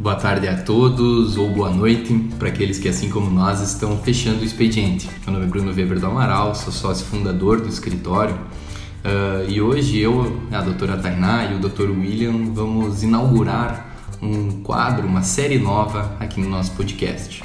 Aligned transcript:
Boa 0.00 0.14
tarde 0.14 0.48
a 0.48 0.56
todos 0.56 1.36
ou 1.36 1.50
boa 1.50 1.68
noite 1.68 2.14
para 2.38 2.48
aqueles 2.48 2.78
que, 2.78 2.88
assim 2.88 3.10
como 3.10 3.30
nós, 3.30 3.60
estão 3.60 3.98
fechando 3.98 4.40
o 4.40 4.44
expediente. 4.44 5.06
Meu 5.26 5.34
nome 5.34 5.44
é 5.44 5.48
Bruno 5.50 5.74
Weber 5.74 6.00
do 6.00 6.06
Amaral, 6.06 6.54
sou 6.54 6.72
sócio 6.72 7.04
fundador 7.04 7.60
do 7.60 7.68
escritório 7.68 8.34
uh, 8.34 9.46
e 9.46 9.60
hoje 9.60 9.98
eu, 9.98 10.40
a 10.50 10.62
doutora 10.62 10.96
Tainá 10.96 11.52
e 11.52 11.56
o 11.56 11.58
doutor 11.58 11.90
William 11.90 12.50
vamos 12.54 13.02
inaugurar 13.02 13.94
um 14.22 14.62
quadro, 14.62 15.06
uma 15.06 15.20
série 15.20 15.58
nova 15.58 16.16
aqui 16.18 16.40
no 16.40 16.48
nosso 16.48 16.70
podcast. 16.72 17.44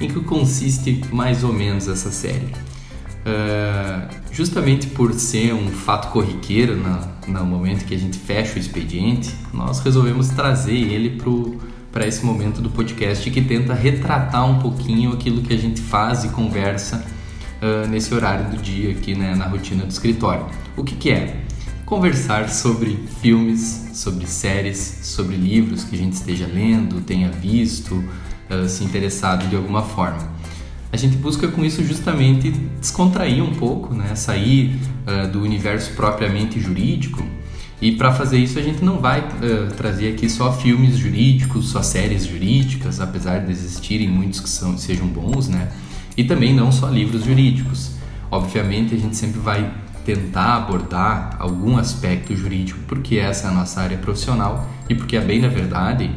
Em 0.00 0.08
que 0.08 0.18
consiste 0.22 1.02
mais 1.12 1.44
ou 1.44 1.52
menos 1.52 1.86
essa 1.86 2.10
série? 2.10 2.52
Uh, 3.24 4.12
justamente 4.32 4.88
por 4.88 5.12
ser 5.12 5.54
um 5.54 5.68
fato 5.68 6.10
corriqueiro 6.10 6.76
na, 6.76 7.12
no 7.28 7.46
momento 7.46 7.84
que 7.84 7.94
a 7.94 7.98
gente 7.98 8.18
fecha 8.18 8.56
o 8.56 8.58
expediente, 8.58 9.32
nós 9.54 9.78
resolvemos 9.78 10.30
trazer 10.30 10.74
ele 10.74 11.10
para 11.10 11.30
para 11.92 12.06
esse 12.06 12.24
momento 12.24 12.62
do 12.62 12.70
podcast 12.70 13.30
que 13.30 13.42
tenta 13.42 13.74
retratar 13.74 14.48
um 14.50 14.58
pouquinho 14.58 15.12
aquilo 15.12 15.42
que 15.42 15.52
a 15.52 15.58
gente 15.58 15.80
faz 15.80 16.24
e 16.24 16.30
conversa 16.30 17.04
uh, 17.60 17.86
nesse 17.86 18.14
horário 18.14 18.50
do 18.50 18.56
dia 18.56 18.92
aqui 18.92 19.14
né, 19.14 19.34
na 19.34 19.46
rotina 19.46 19.84
do 19.84 19.90
escritório. 19.90 20.46
O 20.74 20.82
que, 20.82 20.96
que 20.96 21.10
é? 21.10 21.42
Conversar 21.84 22.48
sobre 22.48 22.98
filmes, 23.20 23.90
sobre 23.92 24.26
séries, 24.26 25.00
sobre 25.02 25.36
livros 25.36 25.84
que 25.84 25.94
a 25.94 25.98
gente 25.98 26.14
esteja 26.14 26.46
lendo, 26.46 27.02
tenha 27.02 27.30
visto, 27.30 27.94
uh, 27.94 28.66
se 28.66 28.82
interessado 28.82 29.46
de 29.48 29.54
alguma 29.54 29.82
forma. 29.82 30.32
A 30.90 30.96
gente 30.96 31.16
busca 31.16 31.46
com 31.48 31.62
isso 31.62 31.84
justamente 31.84 32.50
descontrair 32.80 33.44
um 33.44 33.54
pouco, 33.54 33.94
né? 33.94 34.14
sair 34.14 34.78
uh, 35.06 35.30
do 35.30 35.42
universo 35.42 35.92
propriamente 35.92 36.58
jurídico 36.58 37.22
e 37.82 37.90
para 37.90 38.12
fazer 38.12 38.38
isso 38.38 38.60
a 38.60 38.62
gente 38.62 38.84
não 38.84 39.00
vai 39.00 39.18
uh, 39.18 39.74
trazer 39.76 40.12
aqui 40.12 40.30
só 40.30 40.52
filmes 40.52 40.96
jurídicos, 40.96 41.70
só 41.70 41.82
séries 41.82 42.24
jurídicas, 42.24 43.00
apesar 43.00 43.40
de 43.40 43.50
existirem 43.50 44.08
muitos 44.08 44.38
que 44.38 44.48
são, 44.48 44.78
sejam 44.78 45.08
bons, 45.08 45.48
né? 45.48 45.68
E 46.16 46.22
também 46.22 46.54
não 46.54 46.70
só 46.70 46.88
livros 46.88 47.24
jurídicos. 47.24 47.96
Obviamente 48.30 48.94
a 48.94 48.98
gente 48.98 49.16
sempre 49.16 49.40
vai 49.40 49.68
tentar 50.04 50.58
abordar 50.58 51.34
algum 51.40 51.76
aspecto 51.76 52.36
jurídico, 52.36 52.78
porque 52.86 53.16
essa 53.16 53.48
é 53.48 53.50
a 53.50 53.52
nossa 53.52 53.80
área 53.80 53.98
profissional 53.98 54.64
e 54.88 54.94
porque, 54.94 55.16
a 55.16 55.20
bem 55.20 55.40
da 55.40 55.48
verdade, 55.48 56.08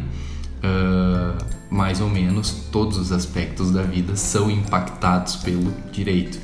uh, 0.57 1.35
mais 1.67 1.99
ou 1.99 2.09
menos 2.11 2.51
todos 2.71 2.95
os 2.95 3.11
aspectos 3.11 3.71
da 3.71 3.81
vida 3.81 4.15
são 4.15 4.51
impactados 4.51 5.37
pelo 5.37 5.73
direito. 5.91 6.35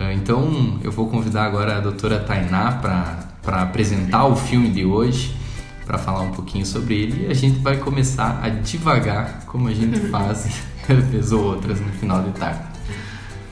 Uh, 0.00 0.10
então 0.14 0.80
eu 0.82 0.90
vou 0.90 1.10
convidar 1.10 1.44
agora 1.44 1.76
a 1.76 1.80
doutora 1.80 2.18
Tainá 2.18 2.72
para 2.72 3.27
para 3.48 3.62
apresentar 3.62 4.26
o 4.26 4.36
filme 4.36 4.68
de 4.68 4.84
hoje, 4.84 5.34
para 5.86 5.96
falar 5.96 6.20
um 6.20 6.32
pouquinho 6.32 6.66
sobre 6.66 6.94
ele 6.94 7.24
e 7.24 7.30
a 7.30 7.34
gente 7.34 7.58
vai 7.60 7.78
começar 7.78 8.40
a 8.42 8.50
devagar, 8.50 9.44
como 9.46 9.68
a 9.68 9.72
gente 9.72 9.98
faz 10.12 10.60
vez 10.86 11.32
ou 11.32 11.44
outras 11.44 11.80
no 11.80 11.90
final 11.92 12.22
de 12.22 12.30
tarde. 12.32 12.60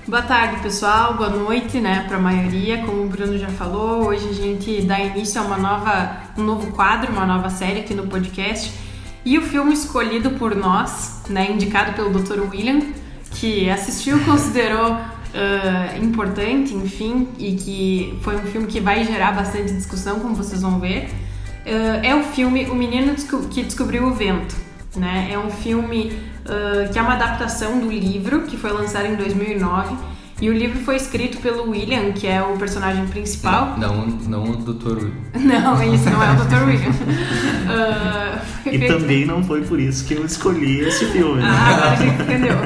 Boa 0.07 0.21
tarde, 0.21 0.61
pessoal. 0.61 1.15
Boa 1.15 1.31
noite, 1.31 1.81
né, 1.81 2.05
para 2.07 2.19
a 2.19 2.21
maioria. 2.21 2.85
Como 2.85 3.05
o 3.05 3.09
Bruno 3.09 3.39
já 3.39 3.49
falou, 3.49 4.09
hoje 4.09 4.29
a 4.29 4.35
gente 4.35 4.83
dá 4.83 5.01
início 5.01 5.41
a 5.41 5.45
uma 5.45 5.56
nova, 5.56 6.19
um 6.37 6.45
novo 6.45 6.71
quadro, 6.73 7.11
uma 7.11 7.25
nova 7.25 7.49
série 7.49 7.81
aqui 7.81 7.95
no 7.95 8.06
podcast. 8.06 8.71
E 9.25 9.39
o 9.39 9.43
filme 9.43 9.73
escolhido 9.73 10.33
por 10.33 10.55
nós, 10.55 11.23
né, 11.31 11.51
indicado 11.51 11.95
pelo 11.95 12.11
Dr. 12.11 12.41
William, 12.51 12.81
que 13.31 13.71
assistiu, 13.71 14.21
considerou 14.29 14.95
uh, 15.37 16.03
importante, 16.03 16.75
enfim, 16.75 17.29
e 17.39 17.55
que 17.55 18.19
foi 18.23 18.37
um 18.37 18.47
filme 18.47 18.67
que 18.67 18.81
vai 18.81 19.05
gerar 19.05 19.33
bastante 19.33 19.73
discussão, 19.73 20.19
como 20.21 20.35
vocês 20.35 20.63
vão 20.63 20.81
ver, 20.81 21.11
uh, 21.67 22.01
é 22.03 22.15
o 22.15 22.25
filme 22.25 22.65
O 22.67 22.75
Menino 22.75 23.15
que 23.51 23.63
Descobriu 23.63 24.07
o 24.07 24.15
Vento. 24.15 24.57
Né? 24.97 25.29
É 25.31 25.39
um 25.39 25.51
filme 25.51 26.13
uh, 26.45 26.91
que 26.91 26.99
é 26.99 27.03
uma 27.03 27.15
adaptação 27.15 27.79
do 27.79 27.91
livro 27.91 28.43
que 28.43 28.57
foi 28.57 28.73
lançado 28.73 29.07
em 29.07 29.15
2009 29.15 30.16
e 30.39 30.51
o 30.51 30.53
livro 30.53 30.79
foi 30.81 30.97
escrito 30.97 31.39
pelo 31.39 31.71
William, 31.71 32.13
que 32.13 32.27
é 32.27 32.43
o 32.43 32.59
personagem 32.59 33.07
principal. 33.07 33.79
Não, 33.79 34.07
não, 34.07 34.45
não 34.45 34.51
o 34.51 34.57
Dr. 34.57 34.89
William. 34.89 35.13
Não, 35.35 35.95
isso 35.95 36.11
não 36.11 36.23
é 36.23 36.33
o 36.33 36.45
Dr. 36.45 36.65
William. 36.67 36.91
Uh, 36.91 38.39
e 38.69 38.79
feito... 38.79 38.99
também 38.99 39.25
não 39.27 39.43
foi 39.43 39.63
por 39.63 39.79
isso 39.79 40.05
que 40.05 40.15
eu 40.15 40.25
escolhi 40.25 40.81
esse 40.81 41.07
filme. 41.07 41.41
Né? 41.41 41.49
Ah, 41.49 41.75
agora 41.75 41.91
a 41.91 41.97
gente 41.97 42.23
entendeu. 42.23 42.57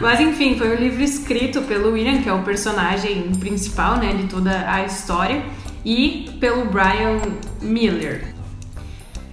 Mas 0.00 0.20
enfim, 0.20 0.58
foi 0.58 0.76
um 0.76 0.78
livro 0.78 1.02
escrito 1.02 1.62
pelo 1.62 1.92
William, 1.92 2.20
que 2.20 2.28
é 2.28 2.32
o 2.32 2.42
personagem 2.42 3.32
principal 3.38 3.96
né, 3.96 4.12
de 4.12 4.24
toda 4.24 4.70
a 4.70 4.84
história, 4.84 5.42
e 5.84 6.30
pelo 6.40 6.66
Brian 6.66 7.20
Miller. 7.62 8.34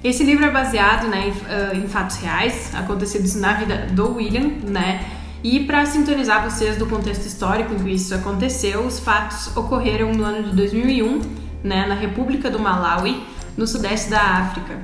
Esse 0.04 0.24
livro 0.24 0.46
é 0.46 0.52
baseado 0.52 1.08
né, 1.08 1.28
em, 1.28 1.32
uh, 1.32 1.84
em 1.84 1.88
fatos 1.88 2.18
reais 2.18 2.74
acontecidos 2.76 3.36
na 3.36 3.54
vida 3.54 3.88
do 3.92 4.16
William, 4.16 4.52
né? 4.64 5.15
E 5.46 5.60
para 5.60 5.86
sintonizar 5.86 6.44
vocês 6.44 6.76
do 6.76 6.88
contexto 6.88 7.28
histórico 7.28 7.72
em 7.72 7.78
que 7.78 7.92
isso 7.92 8.16
aconteceu, 8.16 8.82
os 8.84 9.00
fatos 9.00 9.56
ocorreram 9.56 10.12
no 10.12 10.24
ano 10.24 10.50
de 10.50 10.56
2001, 10.56 11.22
né, 11.64 11.86
na 11.86 11.94
República 11.94 12.50
do 12.50 12.58
Malawi, 12.58 13.22
no 13.56 13.68
sudeste 13.68 14.10
da 14.10 14.20
África. 14.20 14.80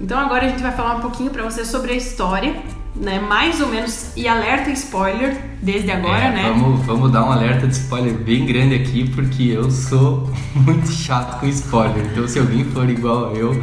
Então 0.00 0.16
agora 0.16 0.46
a 0.46 0.48
gente 0.48 0.62
vai 0.62 0.70
falar 0.70 0.98
um 0.98 1.00
pouquinho 1.00 1.32
para 1.32 1.42
vocês 1.42 1.66
sobre 1.66 1.94
a 1.94 1.96
história, 1.96 2.54
né, 2.94 3.18
mais 3.18 3.60
ou 3.60 3.66
menos 3.66 4.16
e 4.16 4.28
alerta 4.28 4.70
spoiler 4.70 5.36
desde 5.60 5.90
agora, 5.90 6.26
é, 6.26 6.30
né? 6.30 6.54
Vamos, 6.56 6.86
vamos 6.86 7.10
dar 7.10 7.24
um 7.24 7.32
alerta 7.32 7.66
de 7.66 7.74
spoiler 7.74 8.14
bem 8.14 8.46
grande 8.46 8.76
aqui 8.76 9.10
porque 9.10 9.42
eu 9.42 9.68
sou 9.68 10.30
muito 10.54 10.92
chato 10.92 11.40
com 11.40 11.46
spoiler. 11.48 12.06
Então 12.12 12.28
se 12.28 12.38
alguém 12.38 12.64
for 12.66 12.88
igual 12.88 13.34
eu, 13.34 13.60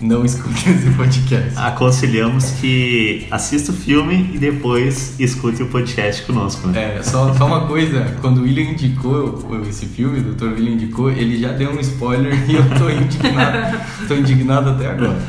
não 0.00 0.24
escute 0.24 0.68
esse 0.70 0.90
podcast. 0.90 1.52
Aconselhamos 1.56 2.52
que 2.52 3.26
assista 3.30 3.72
o 3.72 3.74
filme 3.74 4.30
e 4.34 4.38
depois 4.38 5.18
escute 5.18 5.62
o 5.62 5.66
podcast 5.66 6.22
conosco. 6.22 6.68
Né? 6.68 6.96
É, 6.96 7.02
só, 7.02 7.32
só 7.34 7.46
uma 7.46 7.66
coisa, 7.66 8.16
quando 8.20 8.38
o 8.38 8.42
William 8.42 8.70
indicou 8.70 9.40
esse 9.68 9.86
filme, 9.86 10.20
o 10.20 10.34
Dr. 10.34 10.52
William 10.54 10.72
indicou, 10.72 11.10
ele 11.10 11.38
já 11.38 11.52
deu 11.52 11.70
um 11.70 11.80
spoiler 11.80 12.34
e 12.48 12.54
eu 12.54 12.64
tô 12.78 12.90
indignado, 12.90 13.78
tô 14.06 14.14
indignado 14.14 14.70
até 14.70 14.90
agora. 14.90 15.20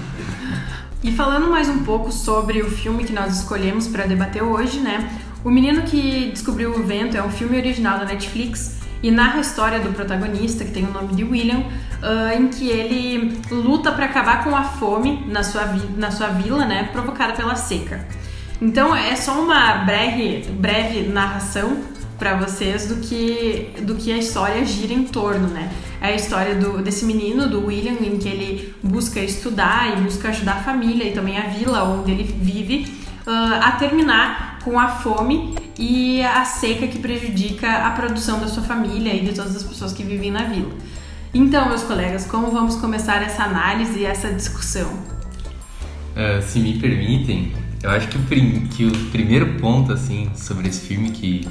E 1.04 1.12
falando 1.12 1.50
mais 1.50 1.70
um 1.70 1.84
pouco 1.84 2.12
sobre 2.12 2.62
o 2.62 2.70
filme 2.70 3.04
que 3.04 3.14
nós 3.14 3.38
escolhemos 3.38 3.88
para 3.88 4.06
debater 4.06 4.44
hoje, 4.44 4.80
né? 4.80 5.10
O 5.44 5.50
Menino 5.50 5.84
que 5.84 6.32
Descobriu 6.32 6.72
o 6.72 6.84
Vento 6.84 7.16
é 7.16 7.24
um 7.24 7.30
filme 7.30 7.56
original 7.56 8.00
da 8.00 8.06
Netflix 8.06 8.78
e 9.02 9.12
narra 9.12 9.38
a 9.38 9.42
história 9.42 9.80
do 9.80 9.94
protagonista, 9.94 10.64
que 10.66 10.72
tem 10.72 10.86
o 10.86 10.92
nome 10.92 11.16
de 11.16 11.24
William, 11.24 11.60
uh, 11.60 12.38
em 12.38 12.48
que 12.48 12.70
ele 12.70 13.40
luta 13.52 13.92
para 13.92 14.06
acabar 14.06 14.44
com 14.44 14.56
a 14.56 14.64
fome 14.64 15.26
na 15.28 15.44
sua, 15.44 15.66
na 15.96 16.12
sua 16.12 16.28
vila, 16.28 16.66
né, 16.66 16.90
provocada 16.92 17.34
pela 17.34 17.56
seca. 17.56 18.06
Então 18.62 18.96
é 18.96 19.16
só 19.16 19.40
uma 19.40 19.86
breve, 19.86 20.50
breve 20.52 21.08
narração 21.08 21.78
para 22.18 22.36
vocês 22.36 22.88
do 22.88 22.96
que, 22.98 23.74
do 23.82 23.96
que 23.96 24.12
a 24.12 24.18
história 24.18 24.66
gira 24.66 24.94
em 24.94 25.04
torno, 25.04 25.48
né? 25.48 25.72
É 26.02 26.08
a 26.08 26.16
história 26.16 26.56
do, 26.56 26.82
desse 26.82 27.06
menino, 27.06 27.48
do 27.48 27.68
William, 27.68 27.94
em 28.02 28.18
que 28.18 28.28
ele 28.28 28.76
busca 28.82 29.20
estudar 29.20 29.96
e 29.96 30.02
busca 30.02 30.30
ajudar 30.30 30.54
a 30.54 30.64
família 30.64 31.04
e 31.04 31.12
também 31.12 31.38
a 31.38 31.48
vila 31.48 31.84
onde 31.84 32.12
ele 32.12 32.24
vive 32.24 32.92
uh, 33.28 33.62
a 33.62 33.72
terminar 33.74 34.60
com 34.64 34.80
a 34.80 34.88
fome 34.88 35.56
e 35.78 36.24
a 36.24 36.44
seca 36.44 36.88
que 36.88 37.00
prejudica 37.00 37.86
a 37.86 37.92
produção 37.92 38.40
da 38.40 38.48
sua 38.48 38.64
família 38.64 39.14
e 39.14 39.22
de 39.22 39.34
todas 39.34 39.56
as 39.56 39.64
pessoas 39.64 39.94
que 39.94 40.04
vivem 40.04 40.32
na 40.32 40.44
vila. 40.44 40.72
Então, 41.34 41.68
meus 41.68 41.84
colegas, 41.84 42.26
como 42.26 42.50
vamos 42.50 42.78
começar 42.78 43.22
essa 43.22 43.44
análise 43.44 44.00
e 44.00 44.06
essa 44.06 44.32
discussão? 44.34 44.90
Uh, 44.90 46.42
se 46.42 46.60
me 46.60 46.80
permitem, 46.80 47.54
eu 47.84 47.92
acho 47.92 48.08
que 48.08 48.18
o, 48.18 48.22
prim 48.24 48.68
que 48.68 48.86
o 48.86 48.92
primeiro 49.12 49.60
ponto 49.60 49.94
assim 49.94 50.32
sobre 50.36 50.68
esse 50.68 50.82
filme 50.82 51.12
que, 51.12 51.48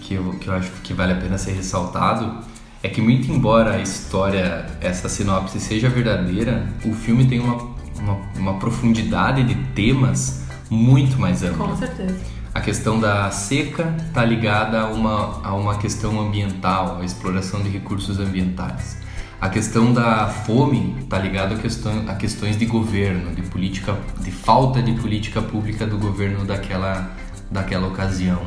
que, 0.00 0.14
eu, 0.14 0.30
que 0.38 0.46
eu 0.46 0.54
acho 0.54 0.70
que 0.84 0.94
vale 0.94 1.12
a 1.12 1.16
pena 1.16 1.36
ser 1.36 1.52
ressaltado 1.52 2.44
é 2.82 2.88
que 2.88 3.00
muito 3.00 3.30
embora 3.30 3.74
a 3.74 3.80
história, 3.80 4.66
essa 4.80 5.08
sinopse 5.08 5.58
seja 5.58 5.88
verdadeira, 5.88 6.66
o 6.84 6.92
filme 6.92 7.26
tem 7.26 7.40
uma, 7.40 7.56
uma, 7.98 8.20
uma 8.36 8.54
profundidade 8.58 9.42
de 9.42 9.54
temas 9.72 10.44
muito 10.70 11.18
mais 11.18 11.42
ampla. 11.42 11.68
Com 11.68 11.76
certeza. 11.76 12.41
A 12.54 12.60
questão 12.60 13.00
da 13.00 13.30
seca 13.30 13.94
está 14.06 14.22
ligada 14.24 14.82
a 14.82 14.86
uma, 14.88 15.40
a 15.42 15.54
uma 15.54 15.78
questão 15.78 16.20
ambiental, 16.20 16.98
a 17.00 17.04
exploração 17.04 17.62
de 17.62 17.70
recursos 17.70 18.20
ambientais. 18.20 18.98
A 19.40 19.48
questão 19.48 19.92
da 19.92 20.28
fome 20.28 20.94
está 21.00 21.18
ligada 21.18 21.54
a, 21.54 21.58
questão, 21.58 22.04
a 22.06 22.14
questões 22.14 22.58
de 22.58 22.66
governo, 22.66 23.34
de 23.34 23.42
política, 23.42 23.98
de 24.20 24.30
falta 24.30 24.82
de 24.82 24.92
política 24.92 25.40
pública 25.40 25.86
do 25.86 25.98
governo 25.98 26.44
daquela, 26.44 27.10
daquela 27.50 27.88
ocasião. 27.88 28.42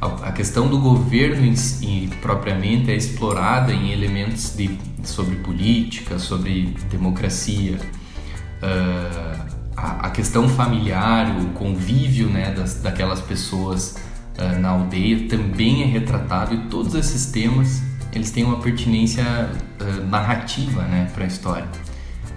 A, 0.00 0.28
a 0.28 0.32
questão 0.32 0.68
do 0.68 0.78
governo 0.78 1.46
em, 1.46 1.54
em, 1.82 2.08
propriamente 2.20 2.90
é 2.90 2.96
explorada 2.96 3.72
em 3.72 3.92
elementos 3.92 4.56
de, 4.56 4.76
sobre 5.04 5.36
política, 5.36 6.18
sobre 6.18 6.74
democracia. 6.90 7.78
Uh, 8.60 9.55
a, 9.76 10.10
questão 10.10 10.48
familiar, 10.48 11.36
o 11.38 11.46
convívio 11.50 12.28
né, 12.28 12.52
das, 12.52 12.80
daquelas 12.80 13.20
pessoas 13.20 13.96
uh, 14.38 14.58
na 14.58 14.70
aldeia 14.70 15.28
também 15.28 15.82
é 15.82 15.86
retratado 15.86 16.54
e 16.54 16.58
todos 16.68 16.94
esses 16.94 17.26
temas 17.26 17.82
eles 18.12 18.30
têm 18.30 18.44
uma 18.44 18.56
pertinência 18.58 19.22
uh, 19.22 20.06
narrativa 20.06 20.82
né, 20.82 21.10
para 21.14 21.24
a 21.24 21.26
história. 21.26 21.68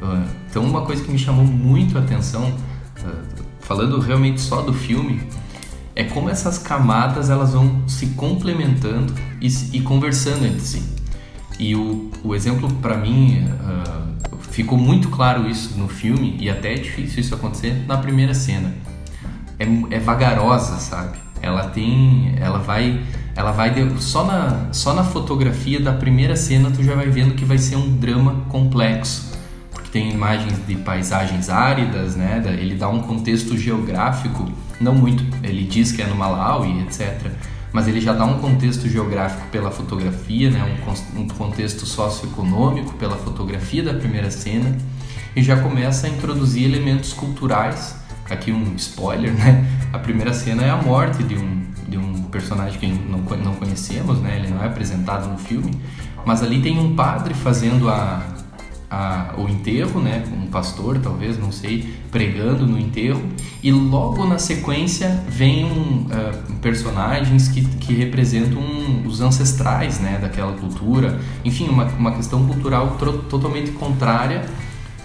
Uh, 0.02 0.28
então, 0.50 0.64
uma 0.64 0.82
coisa 0.82 1.04
que 1.04 1.12
me 1.12 1.18
chamou 1.18 1.46
muito 1.46 1.98
a 1.98 2.02
atenção, 2.02 2.50
uh, 2.50 3.44
falando 3.62 4.00
realmente 4.00 4.42
só 4.42 4.62
do 4.62 4.74
filme, 4.74 5.22
é 5.96 6.04
como 6.04 6.30
essas 6.30 6.58
camadas 6.58 7.30
elas 7.30 7.54
vão 7.54 7.88
se 7.88 8.08
complementando 8.08 9.14
e, 9.42 9.48
e 9.74 9.82
conversando 9.82 10.46
entre 10.46 10.62
si. 10.62 10.84
E 11.58 11.76
o, 11.76 12.10
o 12.24 12.36
exemplo 12.36 12.72
para 12.76 12.98
mim 12.98 13.46
ficou 14.60 14.78
muito 14.78 15.08
claro 15.08 15.50
isso 15.50 15.78
no 15.78 15.88
filme 15.88 16.36
e 16.38 16.50
até 16.50 16.74
é 16.74 16.76
difícil 16.76 17.22
isso 17.22 17.34
acontecer 17.34 17.86
na 17.88 17.98
primeira 17.98 18.34
cena. 18.34 18.74
É, 19.58 19.66
é 19.96 20.00
vagarosa, 20.00 20.76
sabe? 20.76 21.18
Ela 21.42 21.70
tem, 21.70 22.36
ela 22.38 22.60
vai 22.60 23.02
ela 23.34 23.52
vai 23.52 23.74
só 24.00 24.26
na 24.26 24.74
só 24.74 24.94
na 24.94 25.02
fotografia 25.02 25.80
da 25.80 25.94
primeira 25.94 26.36
cena 26.36 26.70
tu 26.72 26.84
já 26.84 26.94
vai 26.94 27.08
vendo 27.08 27.36
que 27.36 27.46
vai 27.46 27.58
ser 27.58 27.78
um 27.78 27.96
drama 27.96 28.44
complexo 28.50 29.32
porque 29.72 29.90
tem 29.90 30.12
imagens 30.12 30.60
de 30.68 30.76
paisagens 30.76 31.50
áridas 31.50 32.18
né 32.18 32.44
ele 32.60 32.76
dá 32.76 32.90
um 32.90 33.00
contexto 33.00 33.58
geográfico 33.58 34.52
não 34.82 34.94
muito 34.94 35.24
ele 35.42 35.64
diz 35.64 35.94
que 35.94 36.02
é 36.02 36.08
no 36.08 36.16
Malawi 36.16 36.82
etc 36.82 37.32
mas 37.72 37.88
ele 37.88 38.02
já 38.02 38.14
dá 38.14 38.26
um 38.26 38.40
contexto 38.40 38.88
geográfico 38.88 39.48
pela 39.52 39.72
fotografia 39.72 40.50
né? 40.50 40.78
Um, 41.16 41.22
um 41.22 41.28
contexto 41.28 41.86
socioeconômico 41.86 42.94
pela 42.94 43.16
fotografia 43.16 43.84
da 43.84 43.94
primeira 43.94 44.32
cena 44.32 44.76
e 45.36 45.44
já 45.44 45.62
começa 45.62 46.08
a 46.08 46.10
introduzir 46.10 46.66
elementos 46.66 47.14
culturais. 47.14 47.96
Aqui 48.30 48.52
um 48.52 48.76
spoiler 48.76 49.34
né? 49.34 49.66
A 49.92 50.00
primeira 50.00 50.34
cena 50.34 50.64
é 50.64 50.70
a 50.70 50.78
morte 50.78 51.24
de 51.24 51.36
um 51.36 51.60
de 51.90 51.98
um 51.98 52.24
personagem 52.26 52.80
que 52.80 52.88
não, 52.88 53.20
não 53.44 53.56
conhecemos, 53.56 54.20
né? 54.22 54.38
Ele 54.38 54.50
não 54.50 54.64
é 54.64 54.68
apresentado 54.68 55.28
no 55.28 55.38
filme, 55.38 55.72
mas 56.24 56.44
ali 56.44 56.62
tem 56.62 56.78
um 56.78 56.96
padre 56.96 57.34
fazendo 57.34 57.90
a, 57.90 58.22
a, 58.90 59.36
o 59.38 59.48
enterro, 59.48 60.02
né? 60.02 60.24
Um 60.32 60.48
pastor, 60.48 60.98
talvez, 61.00 61.38
não 61.38 61.52
sei, 61.52 61.94
pregando 62.12 62.66
no 62.66 62.80
enterro, 62.80 63.22
e 63.62 63.72
logo 63.72 64.26
na 64.26 64.40
sequência 64.40 65.24
vem 65.28 65.66
um, 65.66 66.08
uh, 66.08 66.54
personagens 66.62 67.48
que, 67.48 67.62
que 67.62 67.94
representam 67.94 68.62
os 69.06 69.22
ancestrais, 69.22 70.00
né? 70.00 70.18
Daquela 70.20 70.54
cultura, 70.54 71.20
enfim, 71.46 71.68
uma, 71.70 71.86
uma 71.86 72.12
questão 72.14 72.46
cultural 72.48 72.98
totalmente 73.30 73.72
contrária 73.72 74.46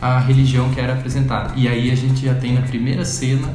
à 0.00 0.18
religião 0.18 0.70
que 0.70 0.80
era 0.80 0.94
apresentada. 0.94 1.52
E 1.56 1.68
aí 1.68 1.90
a 1.90 1.94
gente 1.94 2.24
já 2.24 2.34
tem 2.34 2.54
na 2.54 2.62
primeira 2.62 3.04
cena 3.04 3.48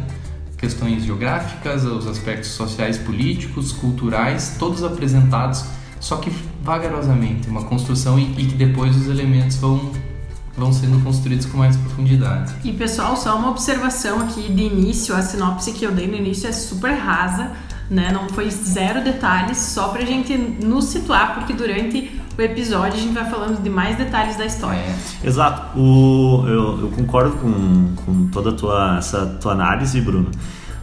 questões 0.58 1.06
geográficas, 1.06 1.86
os 1.86 2.06
aspectos 2.06 2.50
sociais, 2.50 2.98
políticos, 2.98 3.72
culturais, 3.72 4.58
todos 4.60 4.84
apresentados, 4.84 5.64
só 6.02 6.18
que 6.18 6.30
vagarosamente, 6.62 7.48
uma 7.50 7.64
construção 7.64 8.20
e, 8.20 8.24
e 8.38 8.46
que 8.46 8.56
depois 8.56 8.96
os 8.96 9.08
elementos 9.08 9.56
vão 9.56 9.92
vão 10.60 10.74
sendo 10.74 11.04
construídos 11.04 11.46
com 11.46 11.58
mais 11.58 11.76
profundidade. 11.78 12.54
E 12.64 12.72
pessoal, 12.74 13.16
só 13.16 13.38
uma 13.38 13.50
observação 13.50 14.20
aqui 14.20 14.52
de 14.52 14.64
início, 14.64 15.16
a 15.16 15.22
sinopse 15.22 15.72
que 15.72 15.86
eu 15.86 15.92
dei 15.92 16.08
no 16.08 16.16
início 16.16 16.48
é 16.48 16.52
super 16.52 16.94
rasa, 16.94 17.52
né? 17.90 18.12
Não 18.12 18.30
foi 18.30 18.52
zero 18.52 19.04
detalhes, 19.04 19.58
só 19.58 19.88
pra 19.88 20.04
gente 20.06 20.38
nos 20.38 20.86
situar, 20.86 21.34
porque 21.36 21.54
durante 21.54 22.20
o 22.38 22.42
episódio 22.42 23.00
a 23.00 23.02
gente 23.02 23.14
vai 23.14 23.30
falando 23.30 23.62
de 23.62 23.70
mais 23.70 23.98
detalhes 23.98 24.38
da 24.38 24.46
história. 24.46 24.80
É. 24.80 25.28
Exato. 25.28 25.78
O, 25.80 26.46
eu, 26.48 26.82
eu 26.82 26.92
concordo 26.96 27.36
com, 27.38 27.96
com 28.06 28.28
toda 28.28 28.52
a 28.52 28.54
tua, 28.54 28.98
essa 28.98 29.26
tua 29.42 29.54
análise, 29.54 30.00
Bruno. 30.02 30.30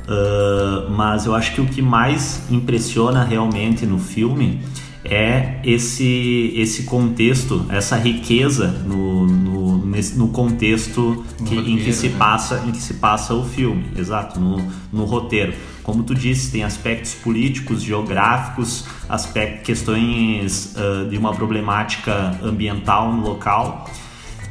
Uh, 0.06 0.90
mas 0.90 1.26
eu 1.26 1.34
acho 1.34 1.52
que 1.52 1.60
o 1.60 1.66
que 1.66 1.82
mais 1.82 2.42
impressiona 2.50 3.24
realmente 3.24 3.84
no 3.84 3.98
filme 3.98 4.62
é 5.08 5.60
esse, 5.64 6.52
esse 6.56 6.82
contexto, 6.84 7.64
essa 7.68 7.96
riqueza 7.96 8.68
no, 8.68 9.26
no, 9.26 9.86
nesse, 9.86 10.18
no 10.18 10.28
contexto 10.28 11.24
que, 11.38 11.54
roteiro, 11.54 11.70
em, 11.70 11.76
que 11.78 11.92
se 11.92 12.08
né? 12.08 12.16
passa, 12.18 12.62
em 12.66 12.72
que 12.72 12.78
se 12.78 12.94
passa 12.94 13.34
o 13.34 13.44
filme, 13.44 13.84
exato, 13.96 14.38
no, 14.40 14.62
no 14.92 15.04
roteiro. 15.04 15.54
Como 15.82 16.02
tu 16.02 16.14
disse, 16.14 16.50
tem 16.50 16.64
aspectos 16.64 17.14
políticos, 17.14 17.82
geográficos, 17.82 18.84
aspectos, 19.08 19.64
questões 19.64 20.74
uh, 20.76 21.08
de 21.08 21.16
uma 21.16 21.32
problemática 21.32 22.38
ambiental 22.42 23.12
no 23.12 23.22
local. 23.22 23.88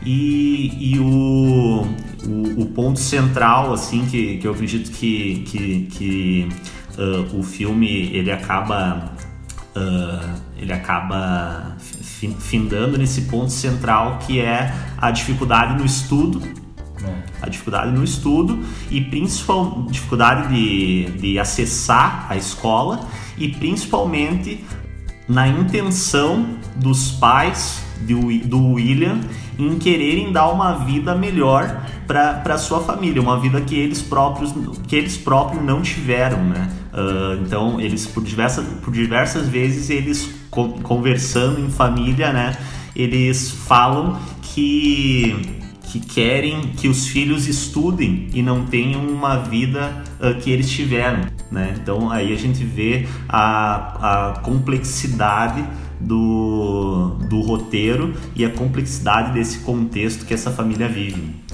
E, 0.05 0.93
e 0.93 0.99
o, 0.99 1.87
o, 2.25 2.61
o, 2.61 2.65
ponto 2.67 2.99
central, 2.99 3.73
assim, 3.73 4.05
que, 4.05 4.37
que 4.37 4.47
eu 4.47 4.51
acredito 4.51 4.91
que, 4.91 5.43
que, 5.47 5.87
que 5.91 6.49
uh, 6.97 7.39
o 7.39 7.43
filme 7.43 8.11
ele 8.13 8.31
acaba 8.31 9.11
uh, 9.75 10.41
ele 10.57 10.73
acaba 10.73 11.75
findando 12.39 12.97
nesse 12.97 13.23
ponto 13.23 13.51
central 13.51 14.19
que 14.19 14.39
é 14.39 14.73
a 14.97 15.11
dificuldade 15.11 15.77
no 15.77 15.85
estudo 15.85 16.41
é. 17.03 17.13
a 17.41 17.49
dificuldade 17.49 17.91
no 17.91 18.03
estudo 18.03 18.59
e 18.89 19.01
principal 19.01 19.85
dificuldade 19.89 20.47
de, 20.53 21.11
de 21.19 21.39
acessar 21.39 22.25
a 22.29 22.37
escola 22.37 23.01
e 23.37 23.49
principalmente 23.49 24.63
na 25.27 25.47
intenção 25.47 26.57
dos 26.75 27.11
pais 27.11 27.83
do, 28.01 28.37
do 28.47 28.73
William 28.73 29.19
em 29.57 29.77
quererem 29.77 30.31
dar 30.31 30.49
uma 30.49 30.73
vida 30.85 31.15
melhor 31.15 31.85
para 32.07 32.57
sua 32.57 32.81
família, 32.81 33.21
uma 33.21 33.39
vida 33.39 33.59
que 33.61 33.75
eles 33.75 34.01
próprios 34.01 34.53
que 34.87 34.95
eles 34.95 35.17
próprios 35.17 35.63
não 35.63 35.81
tiveram, 35.81 36.43
né? 36.43 36.69
Uh, 36.95 37.43
então 37.45 37.81
eles 37.81 38.07
por 38.07 38.23
diversas, 38.23 38.65
por 38.81 38.93
diversas 38.93 39.49
vezes 39.49 39.89
eles 39.89 40.29
conversando 40.49 41.59
em 41.59 41.69
família, 41.69 42.31
né? 42.31 42.57
Eles 42.95 43.51
falam 43.51 44.17
que 44.41 45.55
que 45.91 45.99
querem 45.99 46.61
que 46.77 46.87
os 46.87 47.07
filhos 47.07 47.47
estudem 47.47 48.27
e 48.33 48.41
não 48.41 48.65
tenham 48.65 49.05
uma 49.07 49.37
vida 49.37 50.03
uh, 50.19 50.39
que 50.41 50.49
eles 50.49 50.69
tiveram, 50.69 51.21
né? 51.51 51.75
Então 51.81 52.09
aí 52.09 52.33
a 52.33 52.37
gente 52.37 52.63
vê 52.63 53.05
a, 53.27 54.29
a 54.31 54.39
complexidade 54.39 55.63
do, 55.99 57.17
do 57.29 57.41
roteiro 57.41 58.13
e 58.35 58.45
a 58.45 58.49
complexidade 58.49 59.33
desse 59.33 59.59
contexto 59.59 60.25
que 60.25 60.33
essa 60.33 60.51
família 60.51 60.87
vive. 60.87 61.44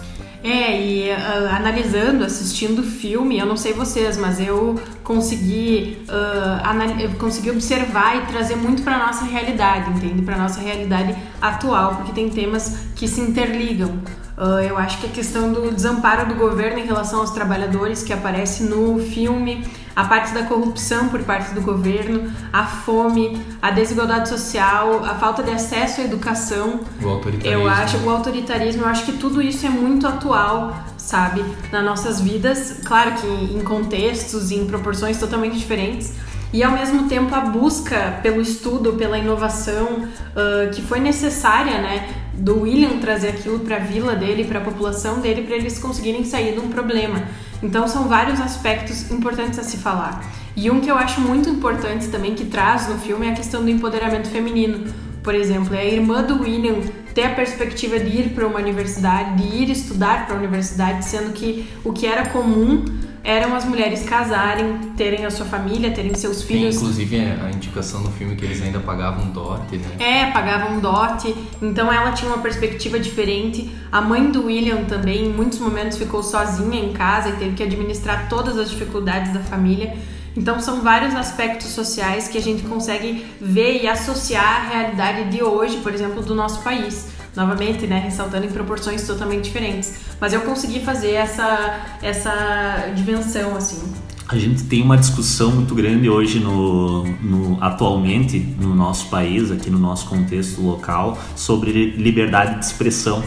É, 0.44 0.82
e 0.82 1.10
uh, 1.12 1.56
analisando, 1.56 2.24
assistindo 2.24 2.80
o 2.80 2.84
filme, 2.84 3.38
eu 3.38 3.46
não 3.46 3.56
sei 3.56 3.74
vocês, 3.74 4.18
mas 4.18 4.40
eu 4.40 4.80
consegui, 5.04 6.00
uh, 6.10 7.00
eu 7.02 7.12
consegui 7.20 7.52
observar 7.52 8.18
e 8.18 8.26
trazer 8.26 8.56
muito 8.56 8.82
para 8.82 8.98
nossa 8.98 9.24
realidade, 9.24 9.92
entende? 9.92 10.24
Para 10.24 10.38
nossa 10.38 10.60
realidade 10.60 11.16
atual, 11.40 11.98
porque 11.98 12.12
tem 12.12 12.30
temas 12.30 12.91
que 13.02 13.08
se 13.08 13.20
interligam. 13.20 13.90
Uh, 14.38 14.60
eu 14.62 14.78
acho 14.78 15.00
que 15.00 15.08
a 15.08 15.10
questão 15.10 15.52
do 15.52 15.72
desamparo 15.72 16.28
do 16.28 16.36
governo 16.36 16.78
em 16.78 16.86
relação 16.86 17.22
aos 17.22 17.32
trabalhadores 17.32 18.04
que 18.04 18.14
aparece 18.14 18.62
no 18.62 19.00
filme, 19.00 19.66
a 19.96 20.06
parte 20.06 20.32
da 20.36 20.44
corrupção 20.44 21.10
por 21.10 21.24
parte 21.24 21.52
do 21.56 21.62
governo, 21.62 22.32
a 22.54 22.64
fome, 22.64 23.44
a 23.60 23.72
desigualdade 23.72 24.30
social, 24.30 25.04
a 25.04 25.16
falta 25.16 25.42
de 25.42 25.50
acesso 25.50 26.02
à 26.02 26.04
educação. 26.04 26.82
O 27.02 27.10
autoritarismo. 27.10 27.64
Eu 27.64 27.68
acho 27.68 27.98
o 27.98 28.10
autoritarismo, 28.12 28.84
eu 28.84 28.88
acho 28.88 29.04
que 29.04 29.14
tudo 29.14 29.42
isso 29.42 29.66
é 29.66 29.70
muito 29.70 30.06
atual, 30.08 30.86
sabe, 30.96 31.44
nas 31.72 31.84
nossas 31.84 32.22
vidas. 32.22 32.82
Claro 32.86 33.14
que 33.14 33.26
em 33.26 33.62
contextos 33.62 34.52
e 34.52 34.58
em 34.58 34.68
proporções 34.68 35.18
totalmente 35.18 35.58
diferentes. 35.58 36.14
E 36.54 36.64
ao 36.64 36.74
mesmo 36.74 37.08
tempo 37.08 37.34
a 37.34 37.40
busca 37.40 38.20
pelo 38.22 38.42
estudo, 38.42 38.94
pela 38.94 39.18
inovação 39.18 39.88
uh, 39.88 40.70
que 40.72 40.82
foi 40.82 41.00
necessária, 41.00 41.82
né? 41.82 42.21
Do 42.42 42.62
William 42.62 42.98
trazer 43.00 43.30
aquilo 43.30 43.60
para 43.60 43.76
a 43.76 43.80
vila 43.80 44.16
dele, 44.16 44.46
para 44.46 44.60
a 44.60 44.64
população 44.64 45.20
dele, 45.20 45.44
para 45.44 45.56
eles 45.56 45.78
conseguirem 45.78 46.26
sair 46.26 46.54
de 46.54 46.60
um 46.60 46.70
problema. 46.70 47.24
Então 47.62 47.88
são 47.88 48.08
vários 48.08 48.42
aspectos 48.42 49.12
importantes 49.12 49.60
a 49.60 49.64
se 49.64 49.78
falar. 49.78 50.26
E 50.56 50.70
um 50.72 50.82
que 50.82 50.90
eu 50.90 50.98
acho 50.98 51.22
muito 51.22 51.48
importante 51.48 52.08
também 52.08 52.34
que 52.34 52.46
traz 52.46 52.90
no 52.90 52.98
filme 52.98 53.28
é 53.28 53.32
a 53.32 53.36
questão 53.36 53.64
do 53.64 53.70
empoderamento 53.70 54.28
feminino. 54.28 54.92
Por 55.22 55.36
exemplo, 55.36 55.76
é 55.76 55.82
a 55.82 55.86
irmã 55.86 56.24
do 56.24 56.42
William 56.42 56.80
ter 57.14 57.26
a 57.26 57.36
perspectiva 57.36 58.00
de 58.00 58.08
ir 58.08 58.30
para 58.30 58.48
uma 58.48 58.60
universidade, 58.60 59.44
de 59.44 59.56
ir 59.58 59.70
estudar 59.70 60.26
para 60.26 60.36
a 60.36 60.40
universidade, 60.40 61.06
sendo 61.06 61.34
que 61.34 61.70
o 61.84 61.94
que 61.94 62.08
era 62.08 62.30
comum 62.30 62.84
eram 63.24 63.56
as 63.56 63.66
mulheres 63.66 64.04
casarem, 64.04 64.94
terem 64.98 65.26
a 65.26 65.32
sua 65.32 65.46
família, 65.46 65.92
terem 65.92 66.14
seus 66.16 66.44
filhos. 66.44 66.76
Tem, 66.76 66.84
inclusive 66.84 67.20
a 67.20 67.50
indicação 67.52 68.02
no 68.02 68.12
filme 68.12 68.36
que 68.36 68.46
eles 68.46 68.62
ainda 68.62 68.80
pagavam 68.80 69.28
dote, 69.32 69.78
né? 69.78 69.90
É, 70.00 70.32
pagavam 70.32 70.80
dote. 70.80 71.36
Então 71.62 71.92
ela 71.92 72.12
tinha 72.12 72.32
uma 72.32 72.42
perspectiva 72.42 73.00
diferente. 73.00 73.72
A 73.92 74.02
mãe 74.02 74.32
do 74.32 74.46
William 74.46 74.86
também, 74.86 75.26
em 75.26 75.30
muitos 75.30 75.60
momentos, 75.60 75.98
ficou 75.98 76.24
sozinha 76.24 76.84
em 76.84 76.94
casa 76.94 77.30
e 77.30 77.34
teve 77.34 77.56
que 77.56 77.64
administrar 77.64 78.28
todas 78.28 78.58
as 78.58 78.70
dificuldades 78.70 79.32
da 79.34 79.40
família. 79.40 79.96
Então 80.36 80.60
são 80.60 80.82
vários 80.82 81.14
aspectos 81.14 81.68
sociais 81.70 82.28
que 82.28 82.38
a 82.38 82.42
gente 82.42 82.64
consegue 82.64 83.26
ver 83.40 83.84
e 83.84 83.88
associar 83.88 84.66
à 84.66 84.70
realidade 84.70 85.30
de 85.30 85.44
hoje, 85.44 85.78
por 85.78 85.94
exemplo, 85.94 86.22
do 86.22 86.34
nosso 86.34 86.62
país. 86.62 87.10
Novamente, 87.36 87.88
né, 87.88 88.00
ressaltando 88.00 88.46
em 88.46 88.50
proporções 88.50 89.06
totalmente 89.08 89.44
diferentes. 89.46 89.94
Mas 90.20 90.34
eu 90.34 90.42
consegui 90.42 90.82
fazer 90.82 91.12
essa, 91.12 91.80
essa 92.02 92.92
dimensão, 92.96 93.56
assim. 93.56 93.82
A 94.28 94.38
gente 94.38 94.64
tem 94.64 94.82
uma 94.82 94.98
discussão 94.98 95.52
muito 95.52 95.76
grande 95.76 96.10
hoje 96.10 96.40
no, 96.40 97.04
no, 97.04 97.58
atualmente 97.62 98.40
no 98.40 98.74
nosso 98.74 99.10
país, 99.10 99.52
aqui 99.52 99.70
no 99.70 99.80
nosso 99.80 100.08
contexto 100.08 100.62
local, 100.62 101.18
sobre 101.36 101.92
liberdade 101.92 102.60
de 102.60 102.66
expressão. 102.66 103.24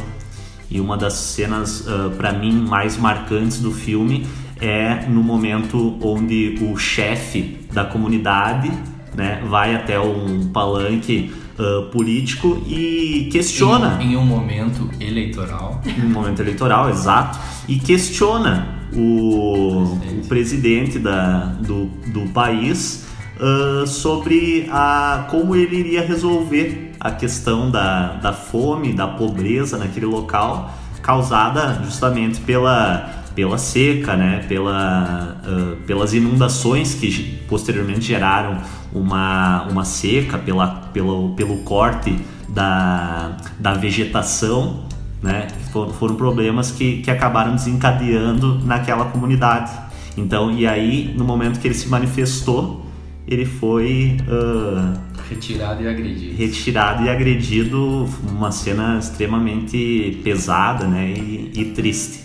E 0.70 0.80
uma 0.80 0.96
das 0.96 1.14
cenas, 1.14 1.80
uh, 1.80 2.10
para 2.16 2.32
mim, 2.32 2.52
mais 2.52 2.96
marcantes 2.96 3.60
do 3.60 3.70
filme 3.70 4.26
é 4.60 5.06
no 5.06 5.22
momento 5.22 5.98
onde 6.02 6.58
o 6.62 6.76
chefe 6.76 7.58
da 7.72 7.84
comunidade 7.84 8.72
né, 9.14 9.42
vai 9.46 9.74
até 9.74 10.00
um 10.00 10.48
palanque 10.48 11.32
uh, 11.58 11.90
político 11.90 12.62
e 12.66 13.28
questiona. 13.30 13.98
Em, 14.00 14.12
em, 14.12 14.16
um 14.16 14.24
momento 14.24 14.88
eleitoral. 15.00 15.80
Em 15.86 16.04
um 16.04 16.10
momento 16.10 16.40
eleitoral, 16.40 16.90
exato. 16.90 17.38
E 17.68 17.78
questiona 17.78 18.74
o 18.92 19.98
presidente, 19.98 20.24
o 20.24 20.28
presidente 20.28 20.98
da, 20.98 21.38
do, 21.60 21.86
do 22.12 22.28
país 22.32 23.06
uh, 23.40 23.86
sobre 23.86 24.68
a, 24.70 25.26
como 25.30 25.56
ele 25.56 25.76
iria 25.76 26.02
resolver 26.02 26.92
a 27.00 27.10
questão 27.10 27.70
da, 27.70 28.14
da 28.14 28.32
fome, 28.32 28.92
da 28.92 29.06
pobreza 29.06 29.76
naquele 29.76 30.06
local, 30.06 30.72
causada 31.02 31.82
justamente 31.84 32.40
pela 32.40 33.23
pela 33.34 33.58
seca, 33.58 34.16
né, 34.16 34.44
pela, 34.48 35.36
uh, 35.46 35.76
pelas 35.86 36.14
inundações 36.14 36.94
que 36.94 37.38
posteriormente 37.48 38.02
geraram 38.02 38.58
uma, 38.92 39.64
uma 39.64 39.84
seca, 39.84 40.38
pela, 40.38 40.68
pelo, 40.92 41.34
pelo 41.34 41.58
corte 41.58 42.16
da, 42.48 43.36
da 43.58 43.74
vegetação, 43.74 44.84
né, 45.22 45.48
foram, 45.72 45.92
foram 45.92 46.14
problemas 46.14 46.70
que, 46.70 46.98
que 46.98 47.10
acabaram 47.10 47.54
desencadeando 47.54 48.64
naquela 48.64 49.06
comunidade. 49.06 49.72
Então, 50.16 50.52
e 50.52 50.66
aí, 50.66 51.12
no 51.16 51.24
momento 51.24 51.58
que 51.58 51.66
ele 51.66 51.74
se 51.74 51.88
manifestou, 51.88 52.84
ele 53.26 53.44
foi 53.44 54.16
uh, 54.28 54.98
retirado 55.28 55.82
e 55.82 55.88
agredido. 55.88 56.36
Retirado 56.36 57.04
e 57.04 57.08
agredido, 57.08 58.08
uma 58.28 58.52
cena 58.52 58.98
extremamente 58.98 60.20
pesada, 60.22 60.86
né, 60.86 61.10
e, 61.10 61.50
e 61.54 61.64
triste. 61.66 62.23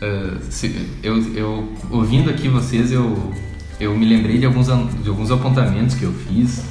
Uh, 0.00 0.38
se, 0.48 0.88
eu, 1.02 1.16
eu, 1.34 1.72
ouvindo 1.90 2.30
aqui 2.30 2.48
vocês, 2.48 2.92
eu, 2.92 3.32
eu 3.80 3.96
me 3.96 4.06
lembrei 4.06 4.38
de 4.38 4.46
alguns, 4.46 4.66
de 4.66 5.08
alguns 5.08 5.30
apontamentos 5.30 5.96
que 5.96 6.04
eu 6.04 6.12
fiz 6.12 6.64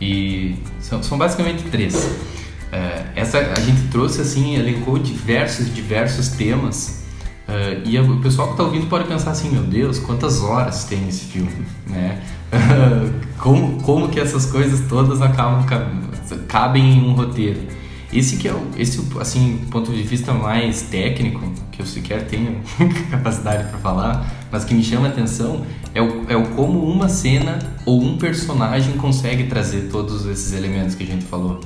e 0.00 0.56
são, 0.80 1.02
são 1.02 1.16
basicamente 1.16 1.62
três. 1.64 1.94
Uh, 1.94 3.06
essa 3.14 3.38
a 3.38 3.60
gente 3.60 3.88
trouxe 3.88 4.20
assim, 4.20 4.56
elencou 4.56 4.98
diversos, 4.98 5.72
diversos 5.72 6.30
temas 6.30 7.04
uh, 7.48 7.82
e 7.84 7.96
o 7.98 8.20
pessoal 8.20 8.48
que 8.48 8.54
está 8.54 8.64
ouvindo 8.64 8.88
pode 8.88 9.06
pensar 9.06 9.30
assim, 9.30 9.48
meu 9.48 9.62
Deus, 9.62 10.00
quantas 10.00 10.40
horas 10.40 10.84
tem 10.84 11.08
esse 11.08 11.24
filme, 11.26 11.52
né? 11.86 12.20
como, 13.38 13.80
como 13.82 14.08
que 14.08 14.18
essas 14.18 14.46
coisas 14.46 14.88
todas 14.88 15.22
acabam 15.22 15.64
cabem 16.48 16.98
em 16.98 17.08
um 17.08 17.12
roteiro? 17.12 17.60
Esse 18.12 18.36
que 18.36 18.46
é 18.46 18.52
o, 18.52 18.62
esse 18.76 19.02
assim 19.20 19.60
ponto 19.70 19.92
de 19.92 20.02
vista 20.02 20.32
mais 20.32 20.82
técnico 20.82 21.52
que 21.72 21.82
eu 21.82 21.86
sequer 21.86 22.26
tenho 22.26 22.60
capacidade 23.10 23.68
para 23.68 23.78
falar, 23.78 24.46
mas 24.50 24.64
que 24.64 24.74
me 24.74 24.82
chama 24.82 25.08
a 25.08 25.10
atenção 25.10 25.66
é 25.94 26.00
o, 26.00 26.24
é 26.28 26.36
o 26.36 26.46
como 26.50 26.84
uma 26.84 27.08
cena 27.08 27.58
ou 27.84 28.00
um 28.00 28.16
personagem 28.16 28.96
consegue 28.96 29.44
trazer 29.44 29.88
todos 29.90 30.24
esses 30.26 30.52
elementos 30.52 30.94
que 30.94 31.02
a 31.02 31.06
gente 31.06 31.24
falou. 31.24 31.60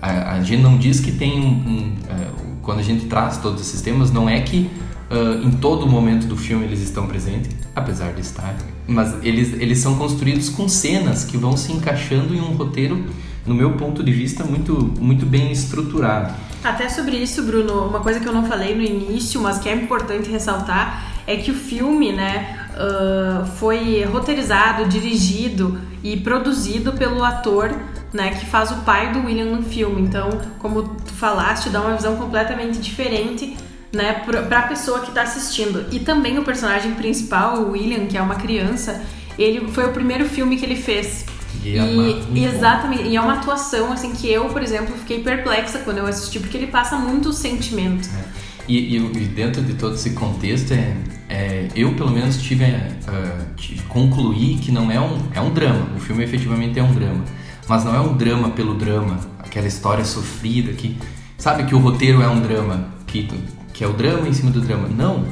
A, 0.00 0.34
a 0.34 0.42
gente 0.42 0.62
não 0.62 0.78
diz 0.78 0.98
que 0.98 1.12
tem 1.12 1.38
um, 1.38 1.46
um 1.46 1.78
uh, 1.88 2.52
quando 2.62 2.78
a 2.78 2.82
gente 2.82 3.06
traz 3.06 3.36
todos 3.36 3.60
esses 3.60 3.82
temas, 3.82 4.10
não 4.10 4.28
é 4.28 4.40
que 4.40 4.70
uh, 5.10 5.46
em 5.46 5.50
todo 5.50 5.86
momento 5.86 6.26
do 6.26 6.36
filme 6.36 6.64
eles 6.64 6.80
estão 6.80 7.06
presentes, 7.06 7.50
apesar 7.74 8.12
de 8.12 8.20
estar, 8.20 8.56
mas 8.86 9.14
eles, 9.22 9.52
eles 9.60 9.78
são 9.78 9.96
construídos 9.96 10.48
com 10.48 10.68
cenas 10.68 11.24
que 11.24 11.36
vão 11.36 11.56
se 11.56 11.72
encaixando 11.72 12.34
em 12.34 12.40
um 12.40 12.54
roteiro 12.54 13.04
no 13.46 13.54
meu 13.54 13.72
ponto 13.72 14.02
de 14.02 14.12
vista, 14.12 14.44
muito, 14.44 14.74
muito 15.00 15.26
bem 15.26 15.50
estruturado. 15.50 16.34
Até 16.62 16.88
sobre 16.88 17.16
isso, 17.16 17.42
Bruno, 17.42 17.86
uma 17.86 18.00
coisa 18.00 18.20
que 18.20 18.26
eu 18.26 18.32
não 18.32 18.44
falei 18.44 18.74
no 18.74 18.82
início, 18.82 19.40
mas 19.40 19.58
que 19.58 19.68
é 19.68 19.74
importante 19.74 20.30
ressaltar, 20.30 21.12
é 21.26 21.36
que 21.36 21.50
o 21.50 21.54
filme, 21.54 22.12
né, 22.12 22.66
uh, 22.74 23.46
foi 23.58 24.04
roteirizado, 24.04 24.88
dirigido 24.88 25.78
e 26.02 26.16
produzido 26.16 26.92
pelo 26.92 27.22
ator 27.24 27.74
né, 28.12 28.34
que 28.34 28.46
faz 28.46 28.70
o 28.70 28.76
pai 28.82 29.12
do 29.12 29.24
William 29.24 29.56
no 29.56 29.62
filme. 29.62 30.02
Então, 30.02 30.28
como 30.58 30.82
tu 30.82 31.12
falaste, 31.14 31.70
dá 31.70 31.80
uma 31.80 31.96
visão 31.96 32.16
completamente 32.16 32.78
diferente 32.78 33.56
né, 33.92 34.22
para 34.24 34.58
a 34.58 34.62
pessoa 34.62 35.00
que 35.00 35.08
está 35.08 35.22
assistindo. 35.22 35.86
E 35.90 36.00
também 36.00 36.38
o 36.38 36.44
personagem 36.44 36.94
principal, 36.94 37.58
o 37.58 37.72
William, 37.72 38.06
que 38.06 38.16
é 38.16 38.22
uma 38.22 38.34
criança, 38.34 39.02
ele 39.38 39.66
foi 39.68 39.86
o 39.86 39.92
primeiro 39.92 40.26
filme 40.26 40.56
que 40.56 40.64
ele 40.64 40.76
fez. 40.76 41.24
E, 41.64 41.78
é 41.78 41.84
e 42.34 42.44
exatamente, 42.44 43.04
e 43.04 43.16
é 43.16 43.20
uma 43.20 43.34
atuação 43.34 43.92
assim 43.92 44.12
que 44.12 44.30
eu, 44.30 44.46
por 44.46 44.62
exemplo, 44.62 44.96
fiquei 44.96 45.22
perplexa 45.22 45.78
quando 45.78 45.98
eu 45.98 46.06
assisti, 46.06 46.40
porque 46.40 46.56
ele 46.56 46.66
passa 46.66 46.96
muito 46.96 47.32
sentimento. 47.32 48.08
É. 48.08 48.42
E, 48.68 48.96
e, 48.96 48.96
e, 48.96 49.24
dentro 49.26 49.62
de 49.62 49.74
todo 49.74 49.94
esse 49.94 50.10
contexto, 50.10 50.72
é, 50.72 50.96
é 51.28 51.68
eu 51.74 51.94
pelo 51.94 52.10
menos 52.10 52.40
tive, 52.40 52.64
uh, 52.64 53.54
tive, 53.56 53.82
concluí 53.82 54.56
que 54.56 54.70
não 54.70 54.90
é 54.90 55.00
um, 55.00 55.18
é 55.34 55.40
um 55.40 55.52
drama. 55.52 55.88
O 55.96 56.00
filme 56.00 56.24
efetivamente 56.24 56.78
é 56.78 56.82
um 56.82 56.92
drama, 56.92 57.24
mas 57.68 57.84
não 57.84 57.94
é 57.94 58.00
um 58.00 58.16
drama 58.16 58.50
pelo 58.50 58.74
drama, 58.74 59.18
aquela 59.38 59.66
história 59.66 60.04
sofrida 60.04 60.72
que 60.72 60.96
sabe 61.36 61.64
que 61.64 61.74
o 61.74 61.78
roteiro 61.78 62.22
é 62.22 62.28
um 62.28 62.40
drama, 62.40 62.88
que, 63.06 63.28
que 63.72 63.84
é 63.84 63.86
o 63.86 63.92
drama 63.92 64.28
em 64.28 64.32
cima 64.32 64.50
do 64.50 64.60
drama. 64.60 64.88
Não, 64.88 65.24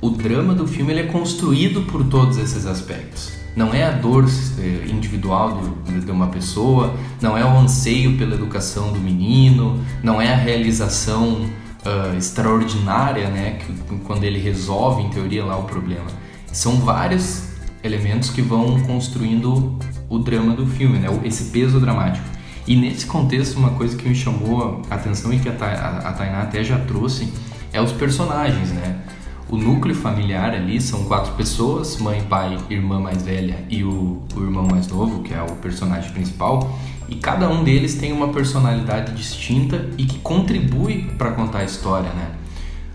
o 0.00 0.10
drama 0.10 0.54
do 0.54 0.66
filme 0.66 0.92
ele 0.92 1.00
é 1.00 1.06
construído 1.06 1.82
por 1.82 2.04
todos 2.04 2.38
esses 2.38 2.66
aspectos. 2.66 3.43
Não 3.56 3.72
é 3.72 3.84
a 3.84 3.92
dor 3.92 4.24
eh, 4.58 4.88
individual 4.88 5.60
de 5.86 6.10
uma 6.10 6.26
pessoa, 6.26 6.94
não 7.20 7.38
é 7.38 7.44
o 7.44 7.56
anseio 7.56 8.16
pela 8.16 8.34
educação 8.34 8.92
do 8.92 8.98
menino, 8.98 9.80
não 10.02 10.20
é 10.20 10.32
a 10.32 10.36
realização 10.36 11.46
uh, 11.84 12.16
extraordinária, 12.16 13.28
né, 13.28 13.58
que, 13.60 13.96
quando 14.04 14.24
ele 14.24 14.40
resolve 14.40 15.02
em 15.02 15.10
teoria 15.10 15.44
lá 15.44 15.56
o 15.56 15.64
problema. 15.64 16.06
São 16.52 16.80
vários 16.80 17.48
elementos 17.82 18.30
que 18.30 18.42
vão 18.42 18.80
construindo 18.80 19.78
o 20.08 20.18
drama 20.18 20.54
do 20.54 20.66
filme, 20.66 20.98
né, 20.98 21.08
esse 21.24 21.44
peso 21.50 21.78
dramático. 21.78 22.26
E 22.66 22.74
nesse 22.74 23.06
contexto, 23.06 23.56
uma 23.56 23.70
coisa 23.70 23.96
que 23.96 24.08
me 24.08 24.14
chamou 24.14 24.82
a 24.90 24.94
atenção 24.94 25.32
e 25.32 25.38
que 25.38 25.48
a, 25.48 25.52
a, 25.52 26.08
a 26.08 26.12
Tainá 26.12 26.42
até 26.42 26.64
já 26.64 26.78
trouxe 26.78 27.32
é 27.72 27.80
os 27.80 27.92
personagens, 27.92 28.70
né? 28.70 29.03
O 29.48 29.56
núcleo 29.56 29.94
familiar 29.94 30.54
ali 30.54 30.80
são 30.80 31.04
quatro 31.04 31.32
pessoas: 31.34 31.98
mãe, 31.98 32.22
pai, 32.22 32.58
irmã 32.70 32.98
mais 32.98 33.22
velha 33.22 33.58
e 33.68 33.84
o, 33.84 34.22
o 34.34 34.42
irmão 34.42 34.66
mais 34.66 34.88
novo, 34.88 35.22
que 35.22 35.34
é 35.34 35.42
o 35.42 35.56
personagem 35.56 36.10
principal. 36.12 36.78
E 37.08 37.16
cada 37.16 37.48
um 37.50 37.62
deles 37.62 37.94
tem 37.96 38.12
uma 38.12 38.28
personalidade 38.28 39.12
distinta 39.12 39.90
e 39.98 40.06
que 40.06 40.18
contribui 40.20 41.10
para 41.18 41.32
contar 41.32 41.58
a 41.58 41.64
história, 41.64 42.08
né? 42.10 42.30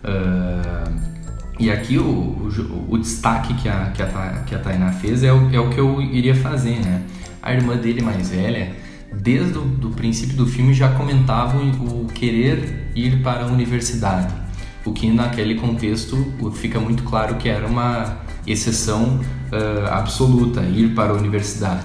Uh, 0.04 1.10
e 1.60 1.70
aqui 1.70 1.98
o, 1.98 2.04
o, 2.04 2.86
o, 2.90 2.98
destaque 2.98 3.54
que 3.54 3.70
a, 3.70 3.92
que, 3.94 4.02
a, 4.02 4.44
que 4.48 4.56
a 4.56 4.60
Tainá 4.60 4.94
fez 4.94 5.24
é 5.24 5.32
o, 5.32 5.54
é 5.54 5.60
o 5.60 5.70
que 5.70 5.78
eu 5.78 6.02
iria 6.02 6.34
fazer, 6.34 6.80
né? 6.80 7.04
A 7.42 7.54
irmã 7.54 7.76
dele 7.76 8.02
mais 8.02 8.30
velha, 8.30 8.72
desde 9.14 9.58
o 9.58 9.62
do 9.62 9.90
princípio 9.90 10.36
do 10.36 10.48
filme, 10.48 10.74
já 10.74 10.90
comentava 10.90 11.60
o 11.60 12.08
querer 12.08 12.90
ir 12.96 13.22
para 13.22 13.44
a 13.44 13.48
universidade 13.48 14.49
o 14.86 14.92
que 14.92 15.12
naquele 15.12 15.56
contexto 15.56 16.34
fica 16.54 16.80
muito 16.80 17.04
claro 17.04 17.36
que 17.36 17.50
era 17.50 17.68
uma 17.68 18.20
exceção 18.48 19.20
uh, 19.52 19.88
absoluta, 19.92 20.62
ir 20.62 20.94
para 20.96 21.12
a 21.12 21.16
universidade. 21.16 21.84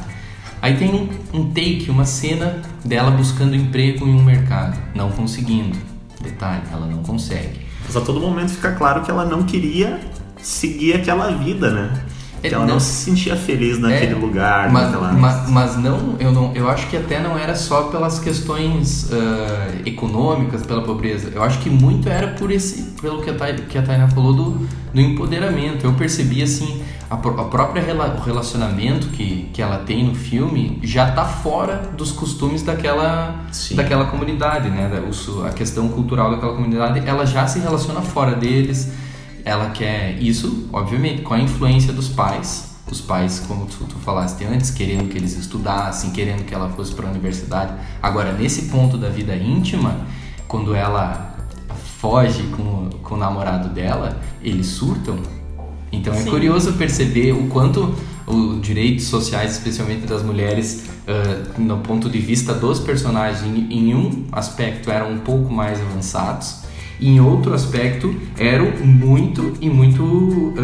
Aí 0.62 0.76
tem 0.76 0.94
um, 0.94 1.38
um 1.38 1.50
take, 1.52 1.90
uma 1.90 2.04
cena 2.04 2.62
dela 2.84 3.10
buscando 3.10 3.54
emprego 3.54 4.06
em 4.06 4.14
um 4.14 4.22
mercado, 4.22 4.78
não 4.94 5.10
conseguindo. 5.10 5.76
Detalhe, 6.22 6.62
ela 6.72 6.86
não 6.86 7.02
consegue. 7.02 7.66
Mas 7.84 7.96
a 7.96 8.00
todo 8.00 8.18
momento 8.18 8.52
fica 8.52 8.72
claro 8.72 9.02
que 9.02 9.10
ela 9.10 9.26
não 9.26 9.42
queria 9.42 10.00
seguir 10.38 10.94
aquela 10.94 11.30
vida, 11.32 11.70
né? 11.70 12.02
Que 12.48 12.54
ela 12.54 12.66
não, 12.66 12.74
não, 12.74 12.80
se 12.80 13.04
sentia 13.04 13.36
feliz 13.36 13.78
naquele 13.78 14.12
é, 14.12 14.16
lugar. 14.16 14.70
Mas, 14.70 14.94
mas, 15.18 15.50
mas, 15.50 15.76
não, 15.76 16.16
eu 16.18 16.32
não, 16.32 16.52
eu 16.54 16.68
acho 16.68 16.88
que 16.88 16.96
até 16.96 17.20
não 17.20 17.38
era 17.38 17.54
só 17.54 17.84
pelas 17.84 18.18
questões 18.18 19.10
uh, 19.10 19.86
econômicas, 19.86 20.62
pela 20.62 20.82
pobreza. 20.82 21.30
Eu 21.34 21.42
acho 21.42 21.58
que 21.60 21.70
muito 21.70 22.08
era 22.08 22.28
por 22.28 22.50
esse, 22.50 22.92
pelo 23.00 23.22
que 23.22 23.30
a, 23.30 23.34
Thay, 23.34 23.54
que 23.54 23.78
a 23.78 23.82
Tainá 23.82 24.08
falou 24.08 24.32
do, 24.32 24.50
do 24.92 25.00
empoderamento. 25.00 25.84
Eu 25.84 25.94
percebi 25.94 26.42
assim 26.42 26.82
a, 27.10 27.14
a 27.14 27.44
própria 27.44 27.82
rela, 27.82 28.16
o 28.18 28.22
relacionamento 28.22 29.08
que, 29.08 29.48
que 29.52 29.62
ela 29.62 29.78
tem 29.78 30.04
no 30.04 30.14
filme 30.14 30.78
já 30.82 31.08
está 31.08 31.24
fora 31.24 31.90
dos 31.96 32.12
costumes 32.12 32.62
daquela 32.62 33.44
daquela 33.72 34.06
comunidade, 34.06 34.68
né? 34.68 34.90
A 35.46 35.50
questão 35.50 35.88
cultural 35.88 36.30
daquela 36.30 36.54
comunidade, 36.54 37.02
ela 37.06 37.24
já 37.24 37.46
se 37.46 37.58
relaciona 37.58 38.00
fora 38.02 38.34
deles 38.34 38.92
ela 39.44 39.70
quer 39.70 40.18
isso, 40.20 40.68
obviamente, 40.72 41.22
com 41.22 41.34
a 41.34 41.38
influência 41.38 41.92
dos 41.92 42.08
pais. 42.08 42.72
Os 42.90 43.00
pais, 43.00 43.44
como 43.46 43.66
tu, 43.66 43.84
tu 43.84 43.96
falaste 43.96 44.44
antes, 44.44 44.70
querendo 44.70 45.08
que 45.08 45.18
eles 45.18 45.36
estudassem, 45.36 46.10
querendo 46.10 46.44
que 46.44 46.54
ela 46.54 46.70
fosse 46.70 46.94
para 46.94 47.06
a 47.06 47.10
universidade. 47.10 47.74
Agora, 48.02 48.32
nesse 48.32 48.62
ponto 48.70 48.96
da 48.96 49.08
vida 49.08 49.34
íntima, 49.36 50.00
quando 50.48 50.74
ela 50.74 51.36
foge 51.98 52.42
com, 52.44 52.90
com 53.02 53.14
o 53.14 53.18
namorado 53.18 53.68
dela, 53.68 54.20
eles 54.42 54.66
surtam. 54.66 55.18
Então 55.92 56.12
é 56.14 56.18
Sim. 56.18 56.30
curioso 56.30 56.72
perceber 56.74 57.32
o 57.32 57.46
quanto 57.48 57.94
os 58.26 58.60
direitos 58.62 59.06
sociais, 59.06 59.52
especialmente 59.52 60.06
das 60.06 60.22
mulheres, 60.22 60.86
uh, 61.06 61.60
no 61.60 61.78
ponto 61.78 62.08
de 62.08 62.18
vista 62.18 62.54
dos 62.54 62.80
personagens, 62.80 63.42
em, 63.42 63.72
em 63.72 63.94
um 63.94 64.26
aspecto 64.32 64.90
eram 64.90 65.12
um 65.12 65.18
pouco 65.18 65.52
mais 65.52 65.80
avançados 65.80 66.63
em 67.08 67.20
outro 67.20 67.52
aspecto 67.52 68.14
eram 68.38 68.70
muito 68.84 69.54
e 69.60 69.68
muito 69.68 70.02
uh, 70.02 70.54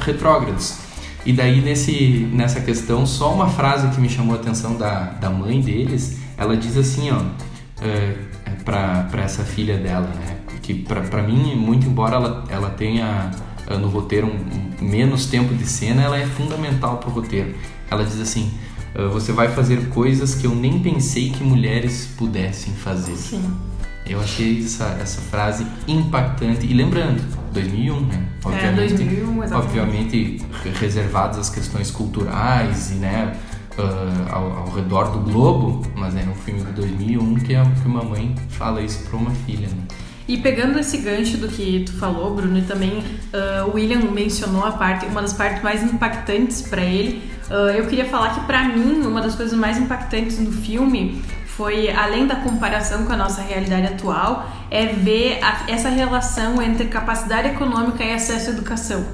retrógrados. 0.00 0.78
E 1.24 1.32
daí 1.32 1.60
nesse, 1.60 2.28
nessa 2.32 2.60
questão, 2.60 3.06
só 3.06 3.32
uma 3.32 3.48
frase 3.48 3.88
que 3.94 4.00
me 4.00 4.08
chamou 4.08 4.34
a 4.34 4.40
atenção 4.40 4.76
da, 4.76 5.04
da 5.12 5.30
mãe 5.30 5.60
deles, 5.60 6.18
ela 6.36 6.56
diz 6.56 6.76
assim, 6.76 7.10
ó, 7.10 7.18
uh, 7.18 8.64
para 8.64 9.22
essa 9.22 9.44
filha 9.44 9.76
dela, 9.76 10.08
né? 10.08 10.38
Que 10.62 10.74
para 10.74 11.22
mim, 11.22 11.54
muito 11.54 11.86
embora 11.86 12.16
ela, 12.16 12.44
ela 12.50 12.70
tenha 12.70 13.30
no 13.80 13.88
roteiro 13.88 14.26
um, 14.26 14.84
um, 14.84 14.88
menos 14.88 15.24
tempo 15.26 15.54
de 15.54 15.64
cena, 15.64 16.02
ela 16.02 16.18
é 16.18 16.26
fundamental 16.26 16.98
para 16.98 17.08
o 17.08 17.12
roteiro. 17.12 17.54
Ela 17.90 18.04
diz 18.04 18.20
assim, 18.20 18.50
você 19.12 19.32
vai 19.32 19.48
fazer 19.48 19.88
coisas 19.88 20.34
que 20.34 20.46
eu 20.46 20.54
nem 20.54 20.78
pensei 20.80 21.30
que 21.30 21.42
mulheres 21.42 22.10
pudessem 22.18 22.74
fazer. 22.74 23.16
Sim. 23.16 23.42
Eu 24.08 24.20
achei 24.20 24.64
essa, 24.64 24.96
essa 25.00 25.20
frase 25.20 25.66
impactante. 25.86 26.66
E 26.66 26.72
lembrando, 26.72 27.22
2001, 27.52 28.00
né? 28.00 28.26
Obviamente, 28.44 28.94
é, 28.94 28.96
2001, 28.96 29.44
exatamente. 29.44 29.54
Obviamente 29.54 30.42
reservadas 30.80 31.38
as 31.38 31.50
questões 31.50 31.90
culturais 31.90 32.90
e, 32.92 32.94
né, 32.94 33.36
uh, 33.78 34.32
ao, 34.32 34.58
ao, 34.58 34.70
redor 34.74 35.10
do 35.10 35.18
globo, 35.20 35.82
mas 35.94 36.16
é 36.16 36.20
um 36.20 36.34
filme 36.34 36.62
de 36.62 36.72
2001 36.72 37.34
que, 37.36 37.54
a, 37.54 37.64
que 37.64 37.86
uma 37.86 38.02
mãe 38.02 38.34
fala 38.50 38.80
isso 38.80 39.04
para 39.08 39.16
uma 39.16 39.30
filha, 39.30 39.68
né? 39.68 39.82
E 40.26 40.36
pegando 40.36 40.78
esse 40.78 40.98
gancho 40.98 41.38
do 41.38 41.48
que 41.48 41.84
tu 41.86 41.92
falou, 41.94 42.34
Bruno, 42.34 42.58
e 42.58 42.62
também 42.62 42.98
uh, 42.98 43.70
o 43.70 43.76
William 43.76 44.10
mencionou 44.10 44.62
a 44.62 44.72
parte, 44.72 45.06
uma 45.06 45.22
das 45.22 45.32
partes 45.32 45.62
mais 45.62 45.82
impactantes 45.82 46.60
para 46.60 46.82
ele. 46.82 47.22
Uh, 47.50 47.70
eu 47.70 47.86
queria 47.86 48.04
falar 48.04 48.34
que 48.34 48.40
para 48.42 48.64
mim 48.64 49.06
uma 49.06 49.22
das 49.22 49.34
coisas 49.34 49.58
mais 49.58 49.78
impactantes 49.78 50.36
do 50.36 50.52
filme 50.52 51.22
foi 51.58 51.90
além 51.90 52.24
da 52.24 52.36
comparação 52.36 53.04
com 53.04 53.12
a 53.12 53.16
nossa 53.16 53.42
realidade 53.42 53.88
atual, 53.88 54.48
é 54.70 54.86
ver 54.86 55.40
a, 55.42 55.64
essa 55.66 55.88
relação 55.88 56.62
entre 56.62 56.86
capacidade 56.86 57.48
econômica 57.48 58.04
e 58.04 58.12
acesso 58.12 58.50
à 58.50 58.52
educação. 58.52 59.04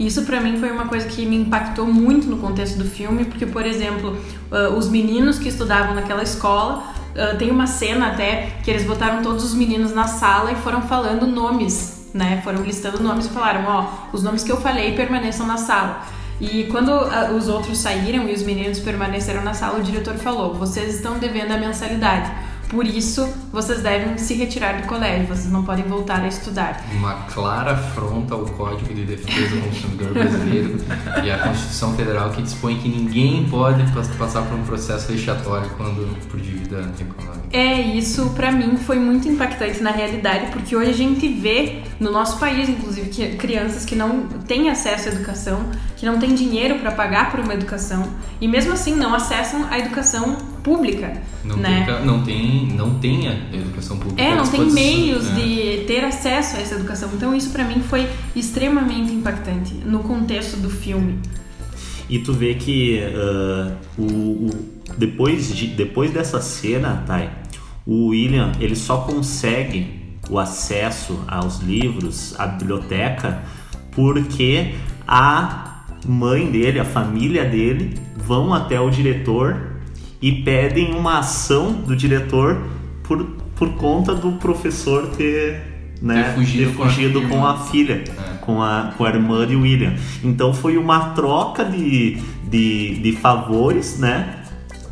Isso 0.00 0.22
para 0.22 0.40
mim 0.40 0.58
foi 0.58 0.72
uma 0.72 0.88
coisa 0.88 1.06
que 1.06 1.26
me 1.26 1.36
impactou 1.36 1.86
muito 1.86 2.26
no 2.26 2.38
contexto 2.38 2.78
do 2.78 2.86
filme, 2.86 3.26
porque 3.26 3.44
por 3.44 3.66
exemplo, 3.66 4.16
uh, 4.50 4.74
os 4.74 4.88
meninos 4.88 5.38
que 5.38 5.48
estudavam 5.48 5.94
naquela 5.94 6.22
escola 6.22 6.82
Uh, 7.12 7.36
tem 7.36 7.50
uma 7.50 7.66
cena 7.66 8.06
até 8.06 8.54
que 8.64 8.70
eles 8.70 8.86
botaram 8.86 9.22
todos 9.22 9.44
os 9.44 9.54
meninos 9.54 9.94
na 9.94 10.08
sala 10.08 10.50
e 10.50 10.54
foram 10.54 10.80
falando 10.80 11.26
nomes, 11.26 12.08
né? 12.14 12.40
Foram 12.42 12.62
listando 12.62 13.02
nomes 13.02 13.26
e 13.26 13.28
falaram: 13.28 13.64
ó, 13.66 13.86
os 14.14 14.22
nomes 14.22 14.42
que 14.42 14.50
eu 14.50 14.56
falei 14.56 14.94
permaneçam 14.94 15.46
na 15.46 15.58
sala. 15.58 16.06
E 16.40 16.64
quando 16.64 16.90
uh, 16.90 17.36
os 17.36 17.48
outros 17.48 17.78
saíram 17.78 18.28
e 18.28 18.32
os 18.32 18.42
meninos 18.42 18.80
permaneceram 18.80 19.42
na 19.42 19.54
sala, 19.54 19.78
o 19.78 19.82
diretor 19.82 20.14
falou: 20.14 20.54
vocês 20.54 20.94
estão 20.94 21.18
devendo 21.18 21.52
a 21.52 21.56
mensalidade. 21.56 22.30
Por 22.68 22.86
isso, 22.86 23.32
vocês 23.52 23.82
devem 23.82 24.16
se 24.16 24.34
retirar 24.34 24.80
do 24.80 24.88
colégio, 24.88 25.26
vocês 25.26 25.50
não 25.52 25.62
podem 25.62 25.84
voltar 25.84 26.20
a 26.20 26.28
estudar. 26.28 26.82
Uma 26.92 27.14
clara 27.32 27.72
afronta 27.72 28.34
ao 28.34 28.46
Código 28.46 28.94
de 28.94 29.04
Defesa 29.04 29.56
do 29.56 29.62
Consumidor 29.68 30.14
Brasileiro 30.14 30.76
e 31.22 31.30
à 31.30 31.38
Constituição 31.38 31.94
Federal 31.94 32.30
que 32.30 32.42
dispõe 32.42 32.78
que 32.78 32.88
ninguém 32.88 33.46
pode 33.48 33.84
passar 34.18 34.42
por 34.42 34.58
um 34.58 34.64
processo 34.64 35.12
vexatório 35.12 35.68
quando 35.76 36.16
por 36.28 36.40
dívida 36.40 36.90
econômica. 36.98 37.42
É, 37.52 37.80
isso 37.80 38.30
para 38.30 38.50
mim 38.50 38.78
foi 38.78 38.98
muito 38.98 39.28
impactante 39.28 39.82
na 39.82 39.90
realidade, 39.90 40.50
porque 40.52 40.74
hoje 40.74 40.90
a 40.90 40.94
gente 40.94 41.28
vê 41.28 41.82
no 42.00 42.10
nosso 42.10 42.38
país, 42.38 42.68
inclusive, 42.68 43.10
que 43.10 43.36
crianças 43.36 43.84
que 43.84 43.94
não 43.94 44.26
têm 44.46 44.70
acesso 44.70 45.10
à 45.10 45.12
educação, 45.12 45.66
que 45.96 46.06
não 46.06 46.18
têm 46.18 46.34
dinheiro 46.34 46.78
para 46.78 46.90
pagar 46.92 47.30
por 47.30 47.40
uma 47.40 47.52
educação 47.52 48.08
e 48.40 48.48
mesmo 48.48 48.72
assim 48.72 48.96
não 48.96 49.14
acessam 49.14 49.66
a 49.70 49.78
educação 49.78 50.36
pública, 50.62 51.20
não 51.44 51.56
né? 51.56 51.84
Tem, 51.84 52.06
não 52.06 52.22
tem, 52.22 52.66
não 52.74 52.98
tem 52.98 53.41
educação 53.52 53.98
pública. 53.98 54.22
É, 54.22 54.34
não 54.34 54.46
tem 54.46 54.70
meios 54.70 55.24
né? 55.24 55.40
de 55.40 55.84
ter 55.86 56.04
acesso 56.04 56.56
a 56.56 56.60
essa 56.60 56.74
educação. 56.74 57.10
Então 57.14 57.34
isso 57.34 57.50
para 57.50 57.64
mim 57.64 57.80
foi 57.80 58.08
extremamente 58.34 59.12
impactante 59.12 59.74
no 59.74 60.00
contexto 60.00 60.56
do 60.56 60.70
filme. 60.70 61.18
E 62.08 62.18
tu 62.18 62.32
vê 62.32 62.54
que 62.54 63.00
uh, 63.00 63.72
o, 63.96 64.04
o, 64.04 64.50
depois, 64.98 65.54
de, 65.54 65.68
depois 65.68 66.10
dessa 66.10 66.40
cena, 66.40 67.02
Thay, 67.06 67.30
o 67.86 68.08
William 68.08 68.52
ele 68.60 68.76
só 68.76 68.98
consegue 68.98 70.02
o 70.28 70.38
acesso 70.38 71.24
aos 71.26 71.60
livros, 71.60 72.34
à 72.38 72.46
biblioteca, 72.46 73.42
porque 73.90 74.74
a 75.06 75.84
mãe 76.06 76.50
dele, 76.50 76.78
a 76.78 76.84
família 76.84 77.44
dele, 77.44 77.94
vão 78.16 78.52
até 78.52 78.80
o 78.80 78.90
diretor 78.90 79.72
e 80.20 80.42
pedem 80.42 80.94
uma 80.94 81.18
ação 81.18 81.72
do 81.72 81.96
diretor 81.96 82.62
por, 83.12 83.24
por 83.56 83.74
conta 83.74 84.14
do 84.14 84.32
professor 84.32 85.08
ter, 85.08 85.60
né, 86.00 86.22
ter 86.22 86.34
fugido, 86.34 86.70
ter 86.70 86.76
fugido 86.76 87.22
com, 87.22 87.26
a 87.26 87.28
com, 87.28 87.46
a 87.46 87.58
filha, 87.58 88.04
é. 88.06 88.36
com, 88.40 88.62
a, 88.62 88.94
com 88.96 89.04
a 89.04 89.08
irmã 89.10 89.46
de 89.46 89.54
William. 89.54 89.94
Então 90.24 90.54
foi 90.54 90.78
uma 90.78 91.10
troca 91.10 91.64
de, 91.64 92.18
de, 92.44 92.98
de 93.00 93.12
favores, 93.12 93.98
né? 93.98 94.38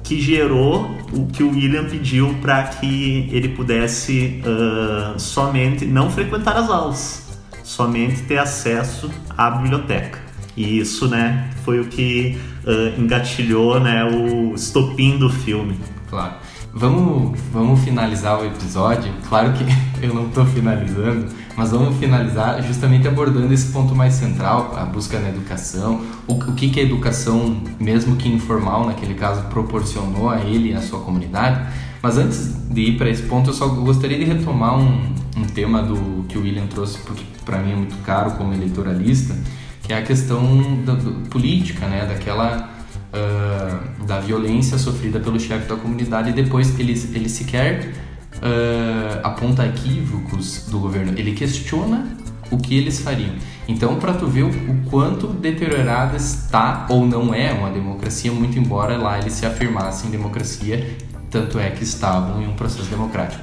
Que 0.04 0.20
gerou 0.20 0.90
o 1.12 1.26
que 1.26 1.42
o 1.42 1.50
William 1.50 1.84
pediu 1.84 2.34
para 2.42 2.64
que 2.64 3.28
ele 3.30 3.50
pudesse 3.50 4.42
uh, 4.44 5.18
somente 5.18 5.84
não 5.84 6.10
frequentar 6.10 6.56
as 6.56 6.68
aulas, 6.68 7.40
somente 7.62 8.22
ter 8.22 8.38
acesso 8.38 9.08
à 9.38 9.50
biblioteca. 9.52 10.18
E 10.56 10.80
isso, 10.80 11.06
né, 11.08 11.48
foi 11.64 11.78
o 11.78 11.84
que 11.84 12.36
uh, 12.64 13.00
engatilhou 13.00 13.78
né, 13.78 14.04
o 14.04 14.52
estopim 14.52 15.16
do 15.16 15.30
filme. 15.30 15.78
Claro. 16.08 16.34
Vamos, 16.72 17.38
vamos 17.52 17.80
finalizar 17.80 18.40
o 18.40 18.46
episódio. 18.46 19.12
Claro 19.28 19.52
que 19.52 19.64
eu 20.04 20.14
não 20.14 20.28
estou 20.28 20.46
finalizando, 20.46 21.26
mas 21.56 21.72
vamos 21.72 21.96
finalizar 21.98 22.62
justamente 22.62 23.08
abordando 23.08 23.52
esse 23.52 23.72
ponto 23.72 23.94
mais 23.94 24.14
central, 24.14 24.74
a 24.76 24.84
busca 24.84 25.18
na 25.18 25.28
educação, 25.28 26.00
o, 26.28 26.34
o 26.34 26.54
que, 26.54 26.70
que 26.70 26.78
a 26.78 26.82
educação, 26.82 27.60
mesmo 27.78 28.16
que 28.16 28.28
informal 28.28 28.86
naquele 28.86 29.14
caso, 29.14 29.42
proporcionou 29.48 30.30
a 30.30 30.40
ele 30.40 30.70
e 30.70 30.74
a 30.74 30.80
sua 30.80 31.00
comunidade. 31.00 31.66
Mas 32.00 32.16
antes 32.16 32.54
de 32.70 32.80
ir 32.80 32.96
para 32.96 33.10
esse 33.10 33.24
ponto, 33.24 33.50
eu 33.50 33.54
só 33.54 33.66
gostaria 33.68 34.18
de 34.18 34.24
retomar 34.24 34.78
um, 34.78 35.12
um 35.36 35.44
tema 35.44 35.82
do 35.82 36.24
que 36.28 36.38
o 36.38 36.42
William 36.42 36.66
trouxe, 36.66 36.98
porque 37.00 37.24
para 37.44 37.58
mim 37.58 37.72
é 37.72 37.76
muito 37.76 37.96
caro 38.04 38.30
como 38.32 38.54
eleitoralista, 38.54 39.36
que 39.82 39.92
é 39.92 39.98
a 39.98 40.02
questão 40.02 40.82
da, 40.84 40.94
política, 41.28 41.86
né, 41.88 42.06
daquela 42.06 42.79
uh, 43.12 44.04
da 44.04 44.20
violência 44.20 44.78
sofrida 44.78 45.20
pelo 45.20 45.38
chefe 45.38 45.68
da 45.68 45.76
comunidade 45.76 46.30
e 46.30 46.32
depois 46.32 46.78
ele, 46.78 46.92
ele 47.14 47.28
sequer 47.28 47.92
uh, 48.36 49.20
aponta 49.22 49.66
equívocos 49.66 50.66
do 50.70 50.78
governo, 50.78 51.12
ele 51.16 51.32
questiona 51.32 52.06
o 52.50 52.58
que 52.58 52.76
eles 52.76 53.00
fariam. 53.00 53.34
Então, 53.68 53.96
para 53.96 54.12
tu 54.12 54.26
ver 54.26 54.42
o, 54.42 54.50
quanto 54.90 55.28
deteriorada 55.28 56.16
está 56.16 56.86
ou 56.90 57.06
não 57.06 57.32
é 57.32 57.52
uma 57.52 57.70
democracia, 57.70 58.32
muito 58.32 58.58
embora 58.58 58.96
lá 58.96 59.18
eles 59.18 59.34
se 59.34 59.46
afirmassem 59.46 60.10
democracia, 60.10 60.98
tanto 61.30 61.58
é 61.58 61.70
que 61.70 61.84
estavam 61.84 62.42
em 62.42 62.48
um 62.48 62.54
processo 62.54 62.90
democrático. 62.90 63.42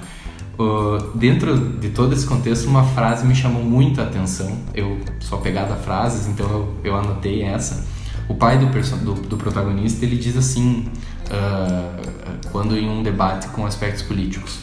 Uh, 0.59 1.15
dentro 1.15 1.55
de 1.57 1.89
todo 1.89 2.13
esse 2.13 2.25
contexto, 2.25 2.67
uma 2.67 2.83
frase 2.83 3.25
me 3.25 3.35
chamou 3.35 3.63
muito 3.63 4.01
a 4.01 4.03
atenção. 4.03 4.57
Eu 4.73 4.99
sou 5.19 5.37
apegado 5.37 5.71
a 5.71 5.75
frases, 5.75 6.27
então 6.27 6.49
eu, 6.49 6.75
eu 6.83 6.95
anotei 6.95 7.43
essa. 7.43 7.85
O 8.29 8.35
pai 8.35 8.57
do, 8.57 8.65
do, 8.65 9.13
do 9.13 9.37
protagonista 9.37 10.03
ele 10.03 10.17
diz 10.17 10.35
assim, 10.35 10.89
uh, 11.31 12.49
quando 12.51 12.77
em 12.77 12.89
um 12.89 13.01
debate 13.01 13.47
com 13.49 13.65
aspectos 13.65 14.03
políticos: 14.03 14.59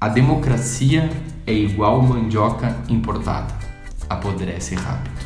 A 0.00 0.08
democracia 0.08 1.10
é 1.46 1.52
igual 1.52 2.00
mandioca 2.00 2.76
importada, 2.88 3.52
apodrece 4.08 4.76
rápido. 4.76 5.16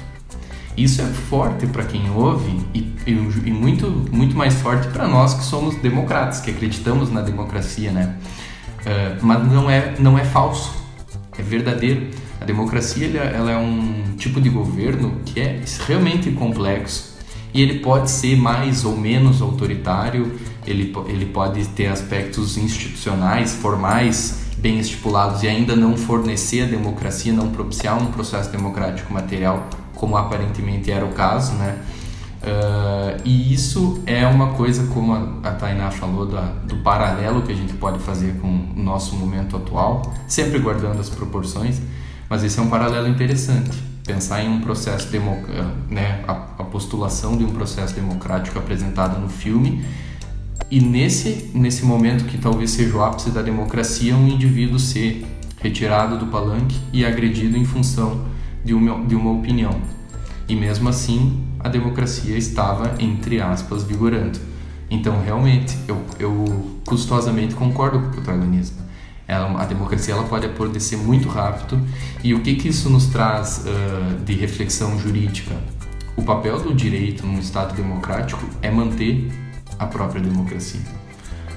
Isso 0.75 1.03
é 1.03 1.05
forte 1.05 1.67
para 1.67 1.85
quem 1.85 2.11
ouve 2.11 2.65
e, 2.73 2.79
e, 3.07 3.11
e, 3.11 3.51
muito, 3.51 3.91
muito 4.11 4.35
mais 4.35 4.55
forte 4.55 4.89
para 4.89 5.07
nós 5.07 5.35
que 5.35 5.45
somos 5.45 5.75
democratas, 5.77 6.41
que 6.41 6.51
acreditamos 6.51 7.11
na 7.11 7.21
democracia, 7.21 7.93
né? 7.93 8.17
Uh, 8.81 9.19
mas 9.21 9.47
não 9.53 9.69
é, 9.69 9.95
não 9.99 10.19
é 10.19 10.25
falso, 10.25 10.73
é 11.39 11.43
verdadeiro. 11.43 12.09
A 12.41 12.47
democracia 12.47 13.07
ela 13.21 13.51
é 13.51 13.57
um 13.59 14.15
tipo 14.17 14.41
de 14.41 14.49
governo 14.49 15.21
que 15.27 15.41
é 15.41 15.61
realmente 15.87 16.31
complexo 16.31 17.10
e 17.53 17.61
ele 17.61 17.81
pode 17.81 18.11
ser 18.11 18.37
mais 18.37 18.85
ou 18.85 18.97
menos 18.97 19.43
autoritário, 19.43 20.39
ele, 20.67 20.95
ele 21.09 21.27
pode 21.27 21.67
ter 21.69 21.87
aspectos 21.87 22.57
institucionais, 22.57 23.55
formais, 23.55 24.47
bem 24.59 24.79
estipulados 24.79 25.43
e 25.43 25.49
ainda 25.49 25.75
não 25.75 25.97
fornecer 25.97 26.63
a 26.63 26.67
democracia, 26.67 27.33
não 27.33 27.51
propiciar 27.51 28.01
um 28.01 28.07
processo 28.07 28.51
democrático 28.51 29.13
material 29.13 29.69
como 29.95 30.17
aparentemente 30.17 30.91
era 30.91 31.05
o 31.05 31.13
caso, 31.13 31.53
né? 31.55 31.79
Uh, 32.43 33.21
e 33.23 33.53
isso 33.53 34.03
é 34.07 34.27
uma 34.27 34.55
coisa, 34.55 34.87
como 34.95 35.13
a, 35.43 35.51
Tainá 35.51 35.91
falou, 35.91 36.25
da, 36.25 36.41
do 36.41 36.77
paralelo 36.77 37.43
que 37.43 37.53
a 37.53 37.55
gente 37.55 37.75
pode 37.75 37.99
fazer 37.99 38.39
com 38.41 38.49
o 38.49 38.83
nosso 38.83 39.15
momento 39.15 39.59
atual, 39.59 40.15
sempre 40.27 40.59
guardando 40.59 40.99
as 40.99 41.11
proporções, 41.11 41.83
mas 42.31 42.43
esse 42.43 42.59
é 42.59 42.63
um 42.63 42.71
paralelo 42.71 43.09
interessante. 43.09 43.90
Pensar 44.13 44.43
em 44.43 44.49
um 44.49 44.61
processo, 44.61 45.09
demo, 45.09 45.39
né, 45.89 46.25
a, 46.27 46.33
a 46.59 46.65
postulação 46.65 47.37
de 47.37 47.45
um 47.45 47.53
processo 47.53 47.95
democrático 47.95 48.59
apresentado 48.59 49.21
no 49.21 49.29
filme, 49.29 49.85
e 50.69 50.81
nesse, 50.81 51.53
nesse 51.55 51.85
momento 51.85 52.25
que 52.25 52.37
talvez 52.37 52.73
seja 52.73 52.97
o 52.97 53.05
ápice 53.05 53.31
da 53.31 53.41
democracia, 53.41 54.17
um 54.17 54.27
indivíduo 54.27 54.81
ser 54.81 55.25
retirado 55.63 56.19
do 56.19 56.27
palanque 56.27 56.77
e 56.93 57.05
agredido 57.05 57.57
em 57.57 57.65
função 57.65 58.25
de 58.65 58.75
uma, 58.75 59.07
de 59.07 59.15
uma 59.15 59.31
opinião. 59.31 59.81
E 60.49 60.57
mesmo 60.57 60.89
assim, 60.89 61.45
a 61.61 61.69
democracia 61.69 62.37
estava, 62.37 62.97
entre 62.99 63.41
aspas, 63.41 63.85
vigorando. 63.85 64.41
Então, 64.91 65.23
realmente, 65.23 65.79
eu, 65.87 66.03
eu 66.19 66.81
custosamente 66.85 67.55
concordo 67.55 68.01
com 68.01 68.07
o 68.09 68.11
protagonista. 68.11 68.83
Ela, 69.31 69.63
a 69.63 69.65
democracia 69.65 70.13
ela 70.13 70.25
pode 70.25 70.45
apodrecer 70.45 70.99
muito 70.99 71.29
rápido. 71.29 71.81
E 72.25 72.35
o 72.35 72.41
que, 72.41 72.57
que 72.57 72.67
isso 72.67 72.91
nos 72.91 73.07
traz 73.07 73.65
uh, 73.65 74.25
de 74.25 74.33
reflexão 74.33 74.99
jurídica? 74.99 75.55
O 76.17 76.23
papel 76.23 76.59
do 76.59 76.75
direito 76.75 77.25
num 77.25 77.39
Estado 77.39 77.73
democrático 77.77 78.45
é 78.61 78.69
manter 78.73 79.31
a 79.79 79.87
própria 79.87 80.21
democracia. 80.21 80.81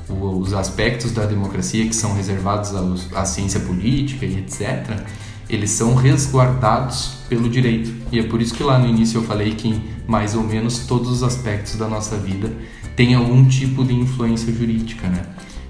os 0.07 0.53
aspectos 0.53 1.11
da 1.13 1.25
democracia 1.25 1.83
que 1.87 1.95
são 1.95 2.13
reservados 2.13 2.71
à 3.15 3.25
ciência 3.25 3.59
política 3.61 4.23
e 4.23 4.37
etc., 4.37 5.03
eles 5.49 5.71
são 5.71 5.95
resguardados 5.95 7.15
pelo 7.27 7.49
direito. 7.49 7.91
E 8.11 8.19
é 8.19 8.23
por 8.23 8.39
isso 8.39 8.53
que 8.53 8.61
lá 8.61 8.77
no 8.77 8.87
início 8.87 9.17
eu 9.17 9.23
falei 9.23 9.55
que 9.55 9.81
mais 10.07 10.35
ou 10.35 10.43
menos 10.43 10.85
todos 10.85 11.09
os 11.09 11.23
aspectos 11.23 11.75
da 11.75 11.87
nossa 11.87 12.17
vida 12.17 12.51
têm 12.95 13.15
algum 13.15 13.43
tipo 13.47 13.83
de 13.83 13.95
influência 13.95 14.53
jurídica, 14.53 15.07
né? 15.07 15.25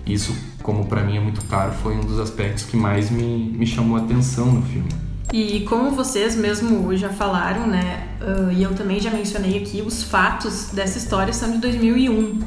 Isso, 0.05 0.35
como 0.61 0.85
para 0.85 1.03
mim 1.03 1.17
é 1.17 1.19
muito 1.19 1.43
caro, 1.45 1.71
foi 1.71 1.95
um 1.95 2.01
dos 2.01 2.19
aspectos 2.19 2.63
que 2.63 2.75
mais 2.75 3.09
me, 3.09 3.49
me 3.51 3.65
chamou 3.65 3.97
a 3.97 4.01
atenção 4.01 4.51
no 4.51 4.61
filme. 4.61 4.89
E 5.31 5.61
como 5.61 5.91
vocês 5.91 6.35
mesmo 6.35 6.95
já 6.95 7.09
falaram, 7.09 7.65
né, 7.65 8.07
uh, 8.21 8.51
e 8.51 8.61
eu 8.61 8.75
também 8.75 8.99
já 8.99 9.09
mencionei 9.09 9.57
aqui, 9.57 9.81
os 9.81 10.03
fatos 10.03 10.69
dessa 10.71 10.97
história 10.97 11.33
são 11.33 11.51
de 11.51 11.57
2001. 11.57 12.39